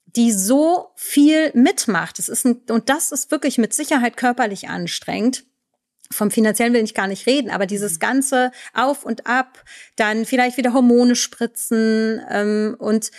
[0.04, 2.18] die so viel mitmacht.
[2.18, 5.44] Das ist ein, und das ist wirklich mit Sicherheit körperlich anstrengend.
[6.10, 7.98] Vom finanziellen will ich gar nicht reden, aber dieses mhm.
[8.00, 9.64] ganze Auf und Ab,
[9.96, 13.10] dann vielleicht wieder Hormone spritzen ähm, und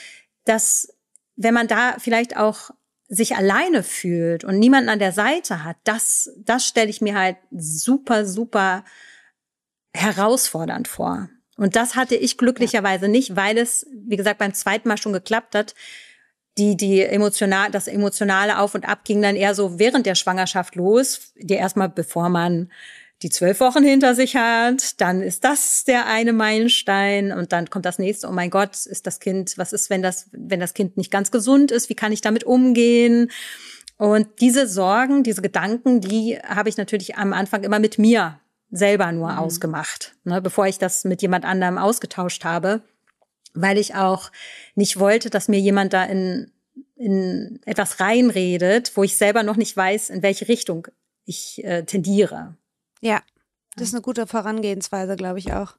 [0.45, 0.87] das,
[1.35, 2.71] wenn man da vielleicht auch
[3.09, 7.37] sich alleine fühlt und niemanden an der Seite hat, das, das stelle ich mir halt
[7.51, 8.83] super, super
[9.93, 11.29] herausfordernd vor.
[11.55, 15.55] Und das hatte ich glücklicherweise nicht, weil es, wie gesagt, beim zweiten Mal schon geklappt
[15.55, 15.73] hat
[16.57, 20.75] die, die emotional, das emotionale Auf und Ab ging dann eher so während der Schwangerschaft
[20.75, 22.69] los, die erstmal, bevor man
[23.23, 27.85] die zwölf Wochen hinter sich hat, dann ist das der eine Meilenstein und dann kommt
[27.85, 30.97] das nächste, oh mein Gott, ist das Kind, was ist, wenn das, wenn das Kind
[30.97, 33.31] nicht ganz gesund ist, wie kann ich damit umgehen?
[33.97, 38.39] Und diese Sorgen, diese Gedanken, die habe ich natürlich am Anfang immer mit mir
[38.69, 39.39] selber nur mhm.
[39.39, 42.83] ausgemacht, ne, bevor ich das mit jemand anderem ausgetauscht habe,
[43.61, 44.31] weil ich auch
[44.75, 46.51] nicht wollte, dass mir jemand da in,
[46.95, 50.87] in etwas reinredet, wo ich selber noch nicht weiß, in welche Richtung
[51.25, 52.55] ich äh, tendiere.
[53.01, 53.21] Ja,
[53.75, 55.75] das ist eine gute Vorangehensweise, glaube ich auch.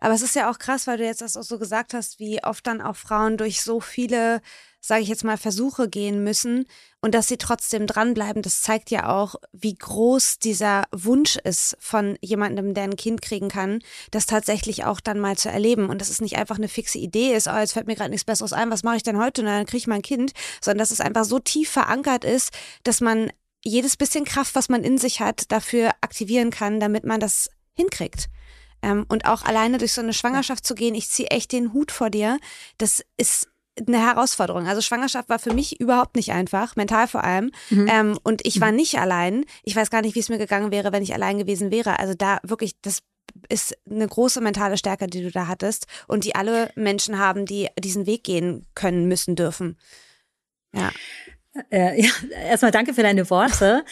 [0.00, 2.42] Aber es ist ja auch krass, weil du jetzt das auch so gesagt hast, wie
[2.42, 4.40] oft dann auch Frauen durch so viele,
[4.86, 6.66] sage ich jetzt mal, Versuche gehen müssen
[7.00, 8.42] und dass sie trotzdem dranbleiben.
[8.42, 13.48] Das zeigt ja auch, wie groß dieser Wunsch ist von jemandem, der ein Kind kriegen
[13.48, 15.88] kann, das tatsächlich auch dann mal zu erleben.
[15.88, 18.24] Und dass es nicht einfach eine fixe Idee ist, oh, jetzt fällt mir gerade nichts
[18.24, 19.40] Besseres ein, was mache ich denn heute?
[19.40, 22.52] Und dann kriege ich mein Kind, sondern dass es einfach so tief verankert ist,
[22.84, 23.30] dass man
[23.64, 28.28] jedes bisschen Kraft, was man in sich hat, dafür aktivieren kann, damit man das hinkriegt.
[28.82, 31.90] Ähm, und auch alleine durch so eine Schwangerschaft zu gehen, ich ziehe echt den Hut
[31.90, 32.38] vor dir.
[32.78, 33.48] Das ist
[33.86, 34.66] eine Herausforderung.
[34.66, 37.50] Also Schwangerschaft war für mich überhaupt nicht einfach, mental vor allem.
[37.70, 37.88] Mhm.
[37.90, 38.76] Ähm, und ich war mhm.
[38.76, 39.44] nicht allein.
[39.64, 41.98] Ich weiß gar nicht, wie es mir gegangen wäre, wenn ich allein gewesen wäre.
[41.98, 43.02] Also da wirklich, das
[43.48, 47.68] ist eine große mentale Stärke, die du da hattest und die alle Menschen haben, die
[47.78, 49.76] diesen Weg gehen können, müssen, dürfen.
[50.72, 50.90] Ja.
[51.70, 52.10] Äh, ja,
[52.48, 53.84] erstmal danke für deine Worte.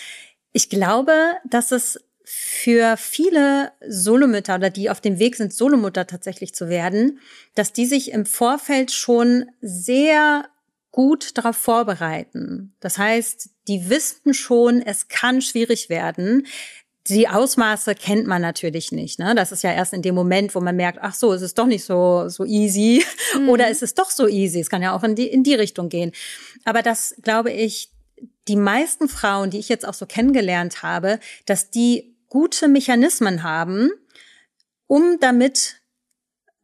[0.53, 6.55] Ich glaube, dass es für viele Solomütter oder die auf dem Weg sind, Solomutter tatsächlich
[6.55, 7.21] zu werden,
[7.55, 10.47] dass die sich im Vorfeld schon sehr
[10.91, 12.75] gut darauf vorbereiten.
[12.81, 16.47] Das heißt, die wissen schon, es kann schwierig werden.
[17.09, 19.19] Die Ausmaße kennt man natürlich nicht.
[19.19, 19.35] Ne?
[19.35, 21.67] Das ist ja erst in dem Moment, wo man merkt, ach so, es ist doch
[21.67, 23.05] nicht so, so easy.
[23.35, 23.49] Mhm.
[23.49, 24.61] Oder es ist doch so easy.
[24.61, 26.13] Es kann ja auch in die, in die Richtung gehen.
[26.65, 27.91] Aber das, glaube ich,
[28.47, 33.93] die meisten Frauen, die ich jetzt auch so kennengelernt habe, dass die gute Mechanismen haben,
[34.89, 35.81] um damit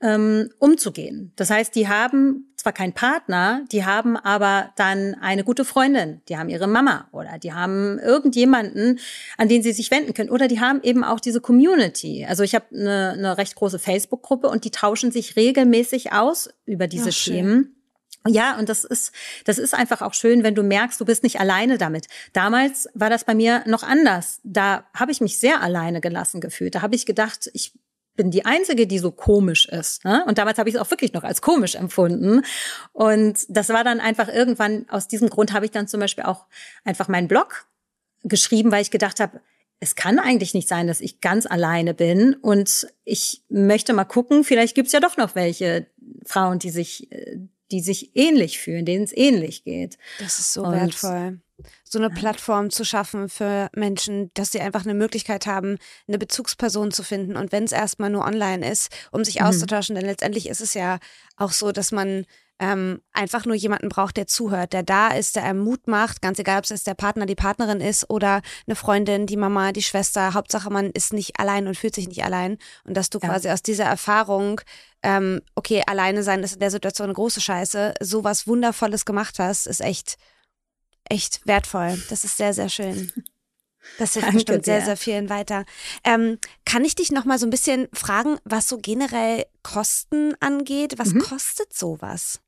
[0.03, 1.33] ähm, umzugehen.
[1.37, 6.37] Das heißt, die haben zwar keinen Partner, die haben aber dann eine gute Freundin, die
[6.37, 8.99] haben ihre Mama oder die haben irgendjemanden,
[9.39, 12.27] an den sie sich wenden können oder die haben eben auch diese Community.
[12.29, 16.89] Also ich habe eine, eine recht große Facebook-Gruppe und die tauschen sich regelmäßig aus über
[16.89, 17.80] diese Ach, Themen.
[18.29, 19.13] Ja, und das ist,
[19.47, 22.07] das ist einfach auch schön, wenn du merkst, du bist nicht alleine damit.
[22.35, 24.41] Damals war das bei mir noch anders.
[24.45, 26.75] Da habe ich mich sehr alleine gelassen gefühlt.
[26.75, 27.73] Da habe ich gedacht, ich
[28.17, 30.05] bin die Einzige, die so komisch ist.
[30.05, 30.23] Ne?
[30.27, 32.43] Und damals habe ich es auch wirklich noch als komisch empfunden.
[32.93, 36.45] Und das war dann einfach irgendwann, aus diesem Grund habe ich dann zum Beispiel auch
[36.85, 37.67] einfach meinen Blog
[38.23, 39.41] geschrieben, weil ich gedacht habe,
[39.83, 42.35] es kann eigentlich nicht sein, dass ich ganz alleine bin.
[42.35, 45.87] Und ich möchte mal gucken, vielleicht gibt's ja doch noch welche
[46.27, 47.39] Frauen, die sich äh,
[47.71, 49.99] die sich ähnlich fühlen, denen es ähnlich geht.
[50.19, 51.41] Das ist so und, wertvoll.
[51.85, 55.77] So eine Plattform zu schaffen für Menschen, dass sie einfach eine Möglichkeit haben,
[56.09, 57.37] eine Bezugsperson zu finden.
[57.37, 59.47] Und wenn es erstmal nur online ist, um sich mhm.
[59.47, 60.99] auszutauschen, denn letztendlich ist es ja
[61.37, 62.25] auch so, dass man
[62.61, 66.39] ähm, einfach nur jemanden braucht, der zuhört, der da ist, der einem Mut macht, ganz
[66.39, 70.35] egal, ob es der Partner, die Partnerin ist oder eine Freundin, die Mama, die Schwester.
[70.35, 72.59] Hauptsache, man ist nicht allein und fühlt sich nicht allein.
[72.85, 73.31] Und dass du ja.
[73.31, 74.61] quasi aus dieser Erfahrung,
[75.03, 79.67] ähm, okay, alleine sein ist in der Situation eine große Scheiße, sowas Wundervolles gemacht hast,
[79.67, 80.19] ist echt,
[81.09, 82.01] echt wertvoll.
[82.11, 83.11] Das ist sehr, sehr schön.
[83.99, 85.65] Das hilft Danke bestimmt sehr, sehr vielen weiter.
[86.05, 90.99] Ähm, kann ich dich noch mal so ein bisschen fragen, was so generell Kosten angeht?
[90.99, 91.21] Was mhm.
[91.21, 92.41] kostet sowas?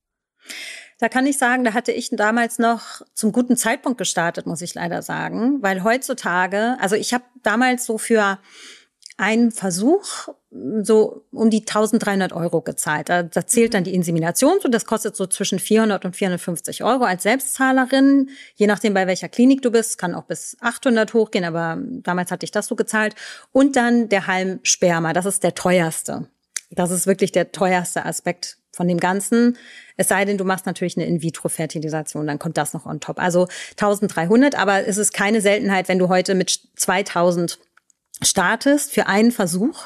[0.98, 4.74] Da kann ich sagen, da hatte ich damals noch zum guten Zeitpunkt gestartet, muss ich
[4.74, 8.38] leider sagen, weil heutzutage, also ich habe damals so für
[9.16, 10.28] einen Versuch
[10.82, 13.08] so um die 1300 Euro gezahlt.
[13.08, 17.04] Da, da zählt dann die Insemination so, das kostet so zwischen 400 und 450 Euro
[17.04, 21.78] als Selbstzahlerin, je nachdem bei welcher Klinik du bist, kann auch bis 800 hochgehen, aber
[21.80, 23.14] damals hatte ich das so gezahlt.
[23.50, 26.28] Und dann der Halm Sperma, das ist der teuerste.
[26.70, 29.56] Das ist wirklich der teuerste Aspekt von dem Ganzen.
[29.96, 33.18] Es sei denn, du machst natürlich eine In-vitro-Fertilisation, dann kommt das noch on top.
[33.18, 37.58] Also 1300, aber es ist keine Seltenheit, wenn du heute mit 2000
[38.22, 39.84] startest für einen Versuch.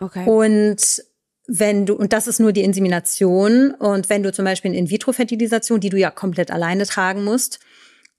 [0.00, 0.24] Okay.
[0.28, 1.02] Und
[1.48, 5.80] wenn du, und das ist nur die Insemination, und wenn du zum Beispiel eine In-vitro-Fertilisation,
[5.80, 7.60] die du ja komplett alleine tragen musst,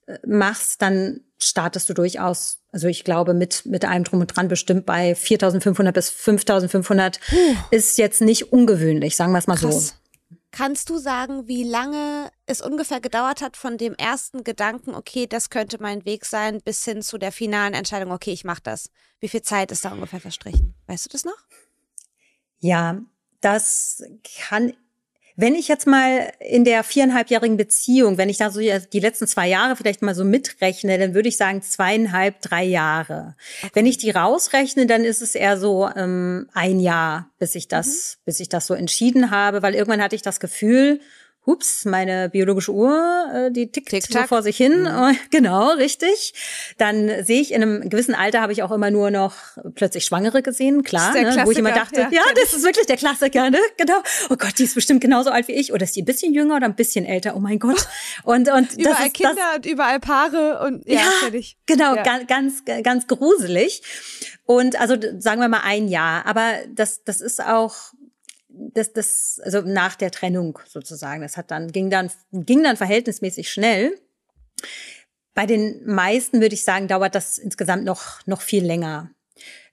[0.06, 4.48] äh, machst, dann startest du durchaus, also ich glaube, mit, mit einem Drum und Dran
[4.48, 7.18] bestimmt bei 4.500 bis 5.500
[7.70, 9.88] ist jetzt nicht ungewöhnlich, sagen wir es mal Krass.
[9.88, 9.94] so.
[10.50, 15.50] Kannst du sagen, wie lange es ungefähr gedauert hat von dem ersten Gedanken, okay, das
[15.50, 18.90] könnte mein Weg sein, bis hin zu der finalen Entscheidung, okay, ich mache das?
[19.20, 20.74] Wie viel Zeit ist da ungefähr verstrichen?
[20.86, 21.36] Weißt du das noch?
[22.60, 22.98] Ja,
[23.40, 24.02] das
[24.48, 24.72] kann
[25.40, 29.46] Wenn ich jetzt mal in der viereinhalbjährigen Beziehung, wenn ich da so die letzten zwei
[29.46, 33.36] Jahre vielleicht mal so mitrechne, dann würde ich sagen zweieinhalb, drei Jahre.
[33.62, 33.70] Okay.
[33.74, 37.86] Wenn ich die rausrechne, dann ist es eher so ähm, ein Jahr, bis ich das,
[38.18, 38.22] mhm.
[38.24, 40.98] bis ich das so entschieden habe, weil irgendwann hatte ich das Gefühl,
[41.48, 44.82] hups, meine biologische Uhr, äh, die tickt Tick so vor sich hin.
[44.82, 45.16] Mhm.
[45.30, 46.34] Genau, richtig.
[46.76, 49.34] Dann sehe ich in einem gewissen Alter habe ich auch immer nur noch
[49.74, 52.96] plötzlich Schwangere gesehen, klar, ne, wo ich immer dachte, ja, ja das ist wirklich der
[52.96, 53.58] Klassiker, ne?
[53.76, 53.98] Genau.
[54.30, 56.56] Oh Gott, die ist bestimmt genauso alt wie ich oder ist die ein bisschen jünger
[56.56, 57.34] oder ein bisschen älter?
[57.34, 57.88] Oh mein Gott.
[58.24, 62.02] Und und überall ist, Kinder das, und überall Paare und ja, ja genau, ja.
[62.02, 63.82] ganz ganz ganz gruselig.
[64.44, 67.92] Und also sagen wir mal ein Jahr, aber das das ist auch
[68.74, 71.22] das, das, also nach der Trennung sozusagen.
[71.22, 73.98] Das hat dann, ging dann, ging dann verhältnismäßig schnell.
[75.34, 79.10] Bei den meisten würde ich sagen, dauert das insgesamt noch, noch viel länger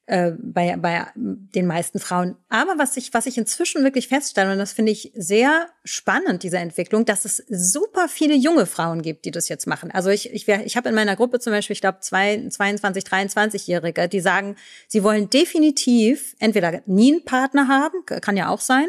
[0.08, 2.36] äh, bei, bei den meisten Frauen.
[2.50, 6.58] Aber was ich, was ich inzwischen wirklich feststelle, und das finde ich sehr spannend, diese
[6.58, 9.90] Entwicklung, dass es super viele junge Frauen gibt, die das jetzt machen.
[9.92, 14.08] Also ich, ich, ich habe in meiner Gruppe zum Beispiel, ich glaube, zwei, 22, 23-Jährige,
[14.08, 14.56] die sagen,
[14.88, 18.88] sie wollen definitiv entweder nie einen Partner haben, kann ja auch sein,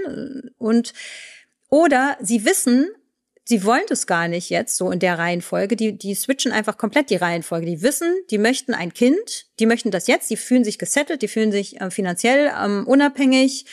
[0.59, 0.93] und
[1.69, 2.89] oder sie wissen,
[3.47, 5.77] sie wollen das gar nicht jetzt so in der Reihenfolge.
[5.77, 7.67] Die, die switchen einfach komplett die Reihenfolge.
[7.67, 11.29] Die wissen, die möchten ein Kind, die möchten das jetzt, die fühlen sich gesettelt, die
[11.29, 13.67] fühlen sich äh, finanziell ähm, unabhängig.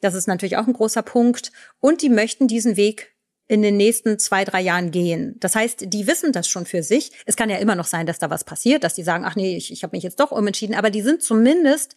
[0.00, 1.52] Das ist natürlich auch ein großer Punkt.
[1.80, 3.14] Und die möchten diesen Weg
[3.48, 5.36] in den nächsten zwei, drei Jahren gehen.
[5.40, 7.12] Das heißt, die wissen das schon für sich.
[7.24, 9.56] Es kann ja immer noch sein, dass da was passiert, dass die sagen, ach nee,
[9.56, 11.94] ich, ich habe mich jetzt doch umentschieden, aber die sind zumindest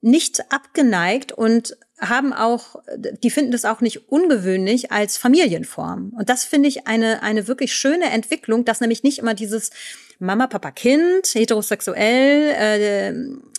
[0.00, 6.12] nicht abgeneigt und haben auch, die finden das auch nicht ungewöhnlich als Familienform.
[6.18, 9.70] Und das finde ich eine, eine wirklich schöne Entwicklung, dass nämlich nicht immer dieses
[10.18, 13.14] Mama, Papa, Kind, heterosexuell, äh,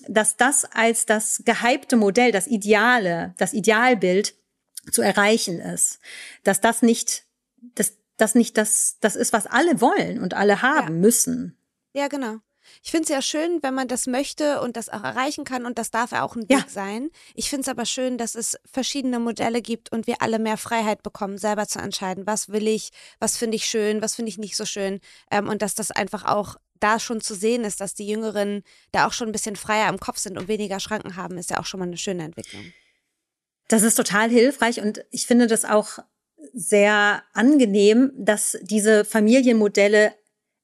[0.07, 4.35] dass das als das gehypte Modell, das Ideale, das Idealbild
[4.91, 5.99] zu erreichen ist.
[6.43, 7.23] Dass das nicht,
[7.75, 11.01] dass das nicht das, das ist, was alle wollen und alle haben ja.
[11.01, 11.57] müssen.
[11.93, 12.37] Ja, genau.
[12.83, 15.77] Ich finde es ja schön, wenn man das möchte und das auch erreichen kann und
[15.77, 16.59] das darf ja auch ein ja.
[16.59, 17.09] Weg sein.
[17.35, 21.03] Ich finde es aber schön, dass es verschiedene Modelle gibt und wir alle mehr Freiheit
[21.03, 24.55] bekommen, selber zu entscheiden, was will ich, was finde ich schön, was finde ich nicht
[24.55, 24.99] so schön
[25.31, 29.07] ähm, und dass das einfach auch da schon zu sehen ist, dass die Jüngeren da
[29.07, 31.65] auch schon ein bisschen freier im Kopf sind und weniger Schranken haben, ist ja auch
[31.65, 32.61] schon mal eine schöne Entwicklung.
[33.69, 35.99] Das ist total hilfreich und ich finde das auch
[36.53, 40.13] sehr angenehm, dass diese Familienmodelle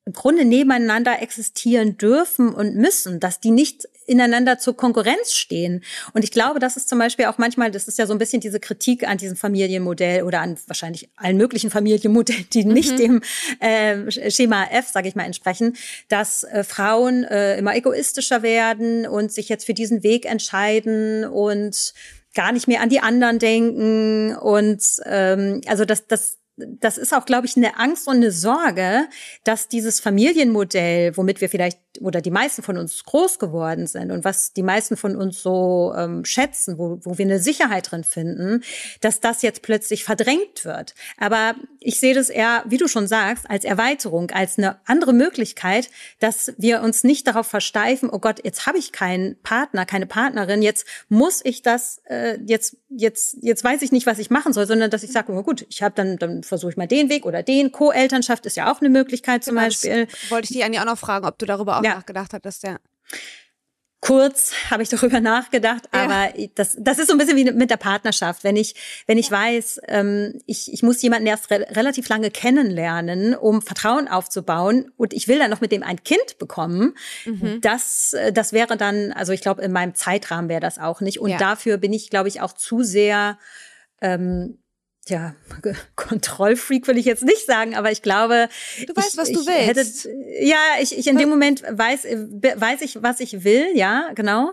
[0.06, 5.84] im Grunde nebeneinander existieren dürfen und müssen, dass die nicht ineinander zur Konkurrenz stehen.
[6.14, 8.42] Und ich glaube, das ist zum Beispiel auch manchmal, das ist ja so ein bisschen
[8.42, 12.74] diese Kritik an diesem Familienmodell oder an wahrscheinlich allen möglichen Familienmodellen, die mhm.
[12.74, 13.22] nicht dem
[13.60, 19.32] äh, Schema F, sage ich mal, entsprechen, dass äh, Frauen äh, immer egoistischer werden und
[19.32, 21.94] sich jetzt für diesen Weg entscheiden und
[22.34, 26.39] gar nicht mehr an die anderen denken und ähm, also das das
[26.80, 29.08] das ist auch, glaube ich, eine Angst und eine Sorge,
[29.44, 34.24] dass dieses Familienmodell, womit wir vielleicht oder die meisten von uns groß geworden sind und
[34.24, 38.64] was die meisten von uns so ähm, schätzen, wo, wo wir eine Sicherheit drin finden,
[39.02, 40.94] dass das jetzt plötzlich verdrängt wird.
[41.18, 45.90] Aber ich sehe das eher, wie du schon sagst, als Erweiterung, als eine andere Möglichkeit,
[46.20, 50.62] dass wir uns nicht darauf versteifen, oh Gott, jetzt habe ich keinen Partner, keine Partnerin,
[50.62, 54.68] jetzt muss ich das, äh, jetzt, jetzt, jetzt weiß ich nicht, was ich machen soll,
[54.68, 57.26] sondern dass ich sage, oh gut, ich habe dann, dann versuche ich mal den Weg
[57.26, 57.72] oder den.
[57.72, 60.08] Co-Elternschaft ist ja auch eine Möglichkeit zum genau, Beispiel.
[60.30, 61.89] Wollte ich dich eigentlich auch noch fragen, ob du darüber auch ja.
[61.96, 62.78] Nachgedacht hattest, ja.
[64.02, 66.04] Kurz habe ich darüber nachgedacht, ja.
[66.04, 68.46] aber das, das ist so ein bisschen wie mit der Partnerschaft.
[68.46, 68.76] Wenn ich,
[69.08, 69.38] wenn ich ja.
[69.38, 75.14] weiß, ähm, ich, ich muss jemanden erst re relativ lange kennenlernen, um Vertrauen aufzubauen und
[75.14, 77.60] ich will dann noch mit dem ein Kind bekommen, mhm.
[77.60, 81.20] das, äh, das wäre dann, also ich glaube, in meinem Zeitrahmen wäre das auch nicht.
[81.20, 81.38] Und ja.
[81.38, 83.38] dafür bin ich, glaube ich, auch zu sehr
[84.02, 84.60] ähm,
[85.10, 85.36] ja,
[85.96, 88.50] Kontrollfreak will ich jetzt nicht sagen, aber ich glaube,
[88.88, 90.06] du weißt, ich, was du willst.
[90.06, 94.52] Hätte, ja, ich, ich in dem Moment weiß, weiß ich, was ich will, ja, genau.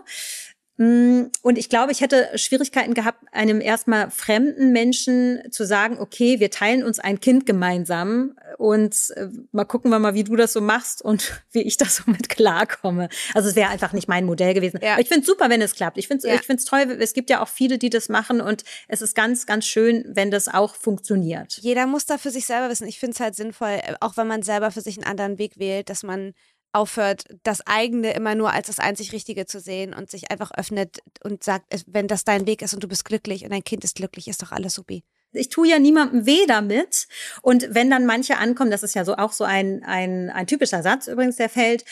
[0.77, 6.39] Mm, und ich glaube, ich hätte Schwierigkeiten gehabt, einem erstmal fremden Menschen zu sagen, okay,
[6.39, 10.53] wir teilen uns ein Kind gemeinsam und äh, mal gucken wir mal, wie du das
[10.53, 13.09] so machst und wie ich das so mit klarkomme.
[13.33, 14.79] Also es wäre einfach nicht mein Modell gewesen.
[14.83, 14.99] Ja.
[14.99, 15.97] Ich finde es super, wenn es klappt.
[15.97, 16.39] Ich finde es ja.
[16.39, 16.97] ich find's toll.
[16.99, 20.29] Es gibt ja auch viele, die das machen und es ist ganz, ganz schön, wenn
[20.29, 21.57] das auch funktioniert.
[21.61, 22.87] Jeder muss da für sich selber wissen.
[22.87, 25.89] Ich finde es halt sinnvoll, auch wenn man selber für sich einen anderen Weg wählt,
[25.89, 26.33] dass man
[26.77, 30.99] aufhört, das eigene immer nur als das einzig Richtige zu sehen und sich einfach öffnet
[31.23, 33.95] und sagt, wenn das dein Weg ist und du bist glücklich und dein Kind ist
[33.95, 35.03] glücklich, ist doch alles supi.
[35.33, 37.07] Ich tue ja niemandem weh damit.
[37.41, 40.81] Und wenn dann manche ankommen, das ist ja so auch so ein, ein, ein typischer
[40.83, 41.83] Satz übrigens, der fällt,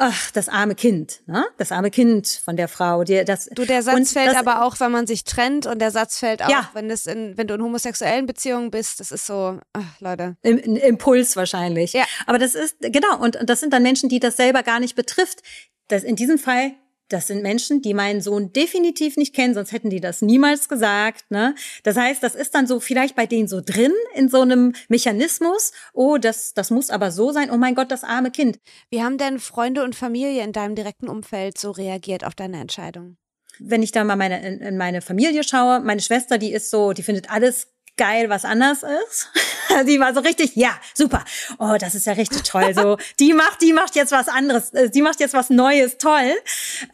[0.00, 1.44] ach, das arme Kind, ne?
[1.58, 3.04] Das arme Kind von der Frau.
[3.04, 5.90] Die, das, du, der Satz fällt das, aber auch, wenn man sich trennt und der
[5.90, 6.68] Satz fällt auch, ja.
[6.72, 8.98] wenn, das in, wenn du in homosexuellen Beziehungen bist.
[8.98, 10.36] Das ist so, ach, Leute.
[10.42, 11.92] Im, Impuls wahrscheinlich.
[11.92, 12.04] Ja.
[12.26, 14.96] Aber das ist, genau, und, und das sind dann Menschen, die das selber gar nicht
[14.96, 15.40] betrifft.
[15.88, 16.72] Das, in diesem Fall
[17.12, 21.30] das sind Menschen, die meinen Sohn definitiv nicht kennen, sonst hätten die das niemals gesagt.
[21.30, 21.54] Ne?
[21.82, 25.72] Das heißt, das ist dann so vielleicht bei denen so drin in so einem Mechanismus.
[25.92, 27.50] Oh, das, das muss aber so sein.
[27.50, 28.58] Oh mein Gott, das arme Kind.
[28.90, 33.16] Wie haben denn Freunde und Familie in deinem direkten Umfeld so reagiert auf deine Entscheidung?
[33.58, 36.92] Wenn ich da mal meine, in, in meine Familie schaue, meine Schwester, die ist so,
[36.92, 37.68] die findet alles
[38.00, 39.28] geil, was anders ist.
[39.86, 41.22] die war so richtig, ja, super.
[41.58, 42.72] Oh, das ist ja richtig toll.
[42.74, 44.70] So, die macht, die macht jetzt was anderes.
[44.70, 46.32] Äh, die macht jetzt was Neues, toll.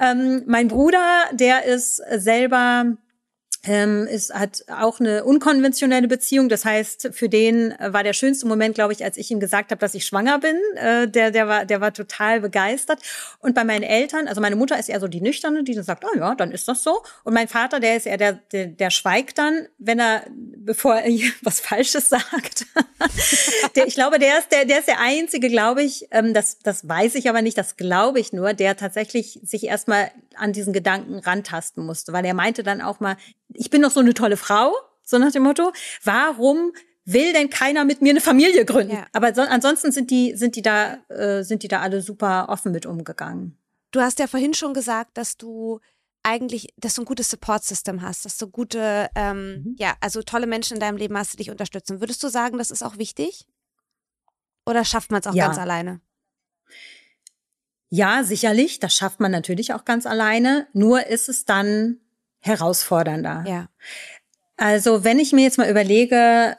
[0.00, 2.96] Ähm, mein Bruder, der ist selber
[3.66, 6.48] ähm, ist, hat auch eine unkonventionelle Beziehung.
[6.48, 9.80] Das heißt, für den war der schönste Moment, glaube ich, als ich ihm gesagt habe,
[9.80, 10.56] dass ich schwanger bin.
[10.76, 13.00] Äh, der, der, war, der war total begeistert.
[13.40, 16.04] Und bei meinen Eltern, also meine Mutter ist eher so die Nüchterne, die dann sagt,
[16.04, 17.02] oh ja, dann ist das so.
[17.24, 21.10] Und mein Vater, der ist eher der, der, der schweigt dann, wenn er, bevor er
[21.42, 22.66] was Falsches sagt.
[23.76, 26.88] der, ich glaube, der ist der, der ist der Einzige, glaube ich, ähm, das, das
[26.88, 31.18] weiß ich aber nicht, das glaube ich nur, der tatsächlich sich erstmal an diesen Gedanken
[31.18, 33.16] rantasten musste, weil er meinte dann auch mal,
[33.58, 35.72] ich bin doch so eine tolle Frau, so nach dem Motto,
[36.04, 36.72] warum
[37.04, 38.94] will denn keiner mit mir eine Familie gründen?
[38.94, 39.06] Ja.
[39.12, 42.72] Aber so, ansonsten sind die, sind die da, äh, sind die da alle super offen
[42.72, 43.56] mit umgegangen.
[43.92, 45.80] Du hast ja vorhin schon gesagt, dass du
[46.22, 49.76] eigentlich, dass du ein gutes Support-System hast, dass du gute, ähm, mhm.
[49.78, 52.00] ja, also tolle Menschen in deinem Leben hast, die dich unterstützen.
[52.00, 53.46] Würdest du sagen, das ist auch wichtig?
[54.66, 55.46] Oder schafft man es auch ja.
[55.46, 56.00] ganz alleine?
[57.88, 58.80] Ja, sicherlich.
[58.80, 60.66] Das schafft man natürlich auch ganz alleine.
[60.72, 62.00] Nur ist es dann
[62.40, 63.44] herausfordernder.
[63.46, 63.68] Ja.
[64.56, 66.56] Also wenn ich mir jetzt mal überlege,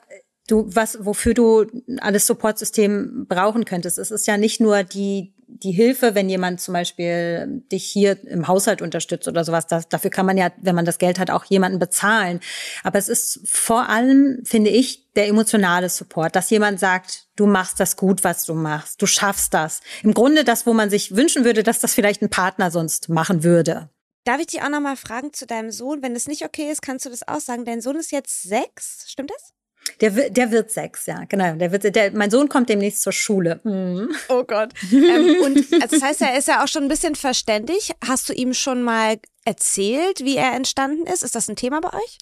[0.47, 1.65] du was wofür du
[1.99, 6.73] alles Supportsystem brauchen könntest, es ist ja nicht nur die die Hilfe, wenn jemand zum
[6.73, 10.85] Beispiel dich hier im Haushalt unterstützt oder sowas, das, dafür kann man ja, wenn man
[10.85, 12.41] das Geld hat, auch jemanden bezahlen.
[12.83, 17.79] Aber es ist vor allem, finde ich, der emotionale Support, dass jemand sagt, du machst
[17.79, 19.79] das gut, was du machst, du schaffst das.
[20.03, 23.43] Im Grunde das, wo man sich wünschen würde, dass das vielleicht ein Partner sonst machen
[23.43, 23.89] würde.
[24.27, 26.03] Darf ich dich auch nochmal fragen zu deinem Sohn?
[26.03, 27.63] Wenn es nicht okay ist, kannst du das auch sagen.
[27.63, 29.53] Dein Sohn ist jetzt sechs, stimmt das?
[30.01, 31.55] Der, der wird sechs, ja, genau.
[31.55, 33.61] Der wird, der, mein Sohn kommt demnächst zur Schule.
[33.63, 34.13] Mhm.
[34.27, 34.73] Oh Gott.
[34.91, 37.93] ähm, und also das heißt, er ist ja auch schon ein bisschen verständig.
[38.05, 41.23] Hast du ihm schon mal erzählt, wie er entstanden ist?
[41.23, 42.17] Ist das ein Thema bei euch?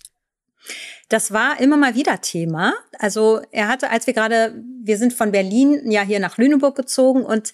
[1.09, 2.75] Das war immer mal wieder Thema.
[2.99, 7.25] Also er hatte, als wir gerade, wir sind von Berlin ja hier nach Lüneburg gezogen
[7.25, 7.51] und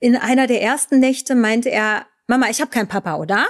[0.00, 3.46] in einer der ersten Nächte meinte er, Mama, ich habe keinen Papa, oder?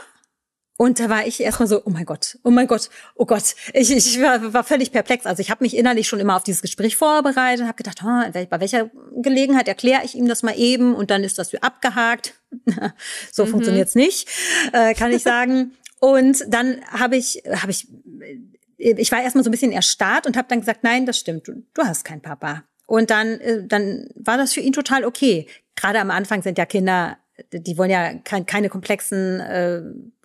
[0.78, 3.54] Und da war ich erstmal so, oh mein Gott, oh mein Gott, oh Gott.
[3.72, 5.26] Ich, ich war, war völlig perplex.
[5.26, 8.30] Also ich habe mich innerlich schon immer auf dieses Gespräch vorbereitet und habe gedacht, oh,
[8.32, 12.34] bei welcher Gelegenheit erkläre ich ihm das mal eben und dann ist das für abgehakt.
[13.32, 13.50] so mhm.
[13.50, 14.28] funktioniert's nicht,
[14.72, 15.72] äh, kann ich sagen.
[16.00, 17.86] und dann habe ich, habe ich,
[18.78, 21.62] ich war erstmal so ein bisschen erstarrt und habe dann gesagt, nein, das stimmt, du,
[21.74, 22.64] du hast keinen Papa.
[22.86, 25.46] Und dann, äh, dann war das für ihn total okay.
[25.76, 27.18] Gerade am Anfang sind ja Kinder
[27.52, 29.82] die wollen ja keine komplexen äh,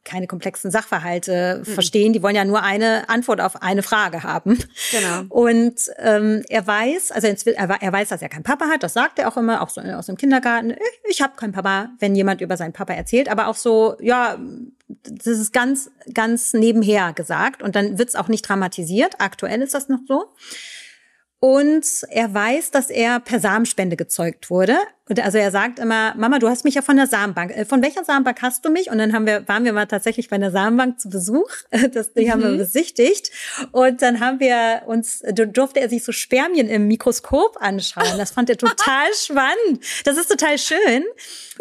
[0.07, 1.65] keine komplexen Sachverhalte mhm.
[1.65, 2.13] verstehen.
[2.13, 4.57] Die wollen ja nur eine Antwort auf eine Frage haben.
[4.91, 5.23] Genau.
[5.27, 8.83] Und ähm, er weiß, also er weiß, dass er keinen Papa hat.
[8.83, 10.71] Das sagt er auch immer, auch so aus dem Kindergarten.
[10.71, 10.77] Ich,
[11.09, 13.27] ich habe keinen Papa, wenn jemand über seinen Papa erzählt.
[13.27, 14.39] Aber auch so, ja,
[14.87, 17.61] das ist ganz, ganz nebenher gesagt.
[17.61, 19.15] Und dann wird's auch nicht dramatisiert.
[19.19, 20.29] Aktuell ist das noch so.
[21.39, 24.77] Und er weiß, dass er per Samenspende gezeugt wurde.
[25.09, 27.55] Und also er sagt immer, Mama, du hast mich ja von der Samenbank.
[27.55, 28.89] Äh, von welcher Samenbank hast du mich?
[28.89, 31.49] Und dann haben wir, waren wir mal tatsächlich bei der Samenbank zu Besuch.
[31.97, 32.31] Das, die mhm.
[32.31, 32.57] haben wir mhm.
[32.57, 33.31] besichtigt.
[33.71, 38.17] Und dann haben wir uns, durfte er sich so Spermien im Mikroskop anschauen.
[38.17, 39.83] Das fand er total spannend.
[40.03, 41.03] Das ist total schön.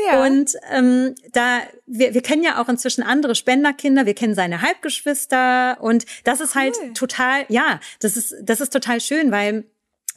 [0.05, 0.25] Ja.
[0.25, 4.05] Und ähm, da, wir, wir kennen ja auch inzwischen andere Spenderkinder.
[4.05, 5.79] Wir kennen seine Halbgeschwister.
[5.81, 6.93] Und das ist halt cool.
[6.95, 9.65] total, ja, das ist, das ist total schön, weil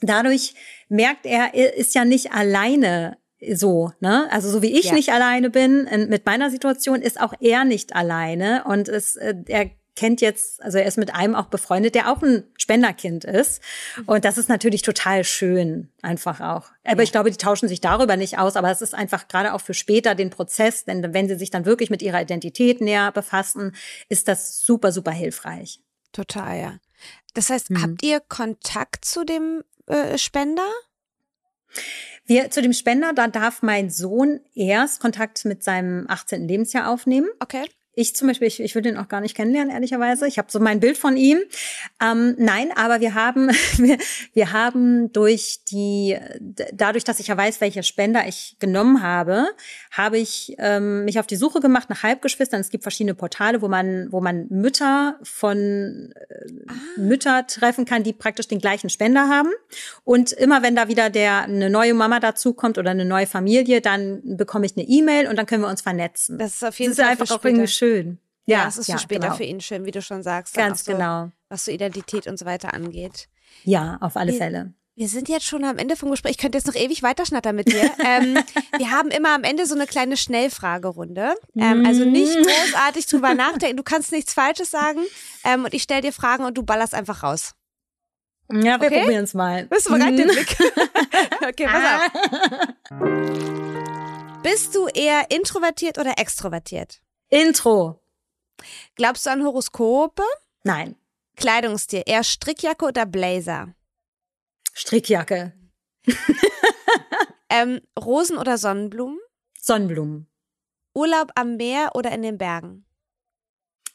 [0.01, 0.53] dadurch
[0.89, 3.17] merkt er, er ist ja nicht alleine
[3.53, 4.27] so, ne?
[4.31, 4.93] Also so wie ich ja.
[4.93, 9.71] nicht alleine bin mit meiner Situation, ist auch er nicht alleine und es, äh, er
[9.99, 13.61] kennt jetzt, also er ist mit einem auch befreundet, der auch ein Spenderkind ist.
[14.05, 16.69] Und das ist natürlich total schön, einfach auch.
[16.85, 17.03] Aber ja.
[17.03, 19.73] ich glaube, die tauschen sich darüber nicht aus, aber es ist einfach gerade auch für
[19.73, 23.75] später den Prozess, denn wenn sie sich dann wirklich mit ihrer Identität näher befassen,
[24.07, 25.81] ist das super, super hilfreich.
[26.13, 26.73] Total, ja.
[27.33, 27.81] Das heißt, mhm.
[27.81, 30.69] habt ihr Kontakt zu dem äh, Spender?
[32.25, 36.47] Wir, zu dem Spender, da darf mein Sohn erst Kontakt mit seinem 18.
[36.47, 37.27] Lebensjahr aufnehmen.
[37.39, 37.65] Okay.
[37.95, 40.25] Ich zum Beispiel, ich, ich würde ihn auch gar nicht kennenlernen, ehrlicherweise.
[40.25, 41.39] Ich habe so mein Bild von ihm.
[42.01, 43.97] Ähm, nein, aber wir haben, wir,
[44.33, 46.15] wir haben durch die,
[46.73, 49.47] dadurch, dass ich ja weiß, welche Spender ich genommen habe,
[49.91, 52.61] habe ich ähm, mich auf die Suche gemacht nach Halbgeschwistern.
[52.61, 56.73] Es gibt verschiedene Portale, wo man, wo man Mütter von äh, ah.
[56.95, 59.49] Mütter treffen kann, die praktisch den gleichen Spender haben.
[60.05, 64.21] Und immer wenn da wieder der eine neue Mama dazukommt oder eine neue Familie, dann
[64.37, 66.37] bekomme ich eine E-Mail und dann können wir uns vernetzen.
[66.37, 68.19] Das ist auf jeden Fall einfach auch irgendwie schön schön.
[68.45, 69.35] Ja, es ist ja, für später genau.
[69.35, 70.55] für ihn schön, wie du schon sagst.
[70.55, 71.31] Ganz so, genau.
[71.49, 73.27] Was so Identität und so weiter angeht.
[73.63, 74.73] Ja, auf alle wir, Fälle.
[74.95, 76.31] Wir sind jetzt schon am Ende vom Gespräch.
[76.31, 77.91] Ich könnte jetzt noch ewig weiterschnattern mit dir.
[78.05, 78.39] ähm,
[78.77, 81.35] wir haben immer am Ende so eine kleine Schnellfragerunde.
[81.55, 82.43] Ähm, also nicht mm.
[82.43, 83.77] großartig drüber nachdenken.
[83.77, 85.01] Du kannst nichts Falsches sagen.
[85.43, 87.53] Ähm, und ich stelle dir Fragen und du ballerst einfach raus.
[88.51, 89.01] Ja, wir okay?
[89.01, 89.67] probieren es mal.
[89.67, 90.31] Bist du bereit, den mhm.
[90.31, 90.57] Blick?
[91.47, 92.11] okay, pass auf.
[94.41, 96.99] Bist du eher introvertiert oder extrovertiert?
[97.29, 98.01] Intro.
[98.95, 100.23] Glaubst du an Horoskope?
[100.63, 100.95] Nein.
[101.35, 103.73] Kleidungsstil, eher Strickjacke oder Blazer?
[104.73, 105.53] Strickjacke.
[107.49, 109.19] ähm, Rosen oder Sonnenblumen?
[109.59, 110.27] Sonnenblumen.
[110.93, 112.85] Urlaub am Meer oder in den Bergen?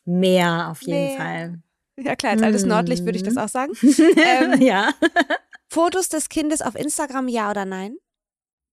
[0.04, 1.16] Meer auf jeden Meer.
[1.16, 1.62] Fall.
[1.96, 3.72] Ja klar, als altes Nordlicht würde ich das auch sagen.
[4.16, 4.92] ähm, ja.
[5.68, 7.96] Fotos des Kindes auf Instagram, ja oder nein?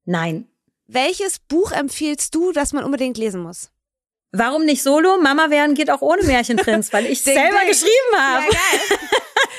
[0.05, 0.47] Nein.
[0.87, 3.71] Welches Buch empfiehlst du, das man unbedingt lesen muss?
[4.33, 5.17] Warum nicht solo?
[5.17, 7.67] Mama werden geht auch ohne Märchenprinz, weil ich ding, selber ding.
[7.67, 8.43] geschrieben habe.
[8.43, 8.99] Ja, geil.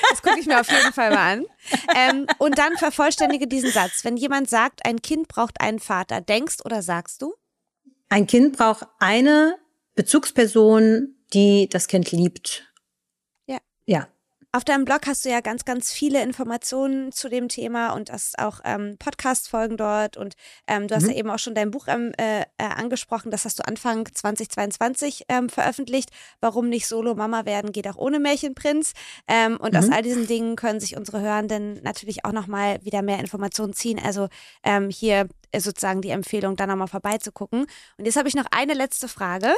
[0.09, 1.45] Das gucke ich mir auf jeden Fall mal an.
[1.95, 4.03] Ähm, und dann vervollständige diesen Satz.
[4.03, 7.35] Wenn jemand sagt, ein Kind braucht einen Vater, denkst oder sagst du?
[8.09, 9.57] Ein Kind braucht eine
[9.95, 12.72] Bezugsperson, die das Kind liebt.
[14.55, 18.37] Auf deinem Blog hast du ja ganz, ganz viele Informationen zu dem Thema und hast
[18.37, 20.35] auch ähm, Podcast-Folgen dort und
[20.67, 21.09] ähm, du hast mhm.
[21.09, 25.25] ja eben auch schon dein Buch ähm, äh, äh, angesprochen, das hast du Anfang 2022
[25.27, 26.11] ähm, veröffentlicht.
[26.39, 28.93] Warum nicht Solo-Mama werden, geht auch ohne Märchenprinz.
[29.27, 29.79] Ähm, und mhm.
[29.79, 33.99] aus all diesen Dingen können sich unsere Hörenden natürlich auch nochmal wieder mehr Informationen ziehen.
[33.99, 34.27] Also
[34.63, 35.29] ähm, hier
[35.59, 37.65] sozusagen die Empfehlung, da nochmal vorbeizugucken.
[37.97, 39.53] Und jetzt habe ich noch eine letzte Frage.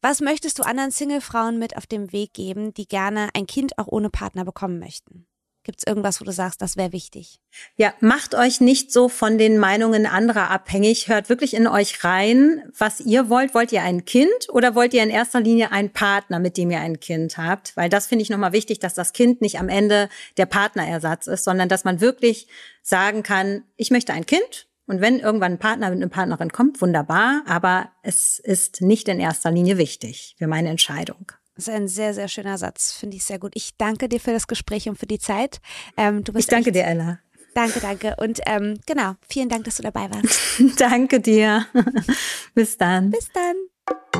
[0.00, 3.88] Was möchtest du anderen Single-Frauen mit auf dem Weg geben, die gerne ein Kind auch
[3.88, 5.26] ohne Partner bekommen möchten?
[5.62, 7.38] Gibt es irgendwas, wo du sagst, das wäre wichtig?
[7.76, 11.08] Ja, macht euch nicht so von den Meinungen anderer abhängig.
[11.08, 13.54] Hört wirklich in euch rein, was ihr wollt.
[13.54, 16.80] Wollt ihr ein Kind oder wollt ihr in erster Linie einen Partner, mit dem ihr
[16.80, 17.76] ein Kind habt?
[17.76, 21.44] Weil das finde ich nochmal wichtig, dass das Kind nicht am Ende der Partnerersatz ist,
[21.44, 22.48] sondern dass man wirklich
[22.80, 26.80] sagen kann, ich möchte ein Kind und wenn irgendwann ein Partner mit einer Partnerin kommt,
[26.82, 31.30] wunderbar, aber es ist nicht in erster Linie wichtig für meine Entscheidung.
[31.54, 33.52] Das ist ein sehr, sehr schöner Satz, finde ich sehr gut.
[33.54, 35.60] Ich danke dir für das Gespräch und für die Zeit.
[35.96, 37.20] Ähm, ich danke dir, Ella.
[37.54, 38.16] Danke, danke.
[38.18, 40.40] Und ähm, genau, vielen Dank, dass du dabei warst.
[40.80, 41.66] danke dir.
[42.56, 43.10] Bis dann.
[43.10, 44.19] Bis dann.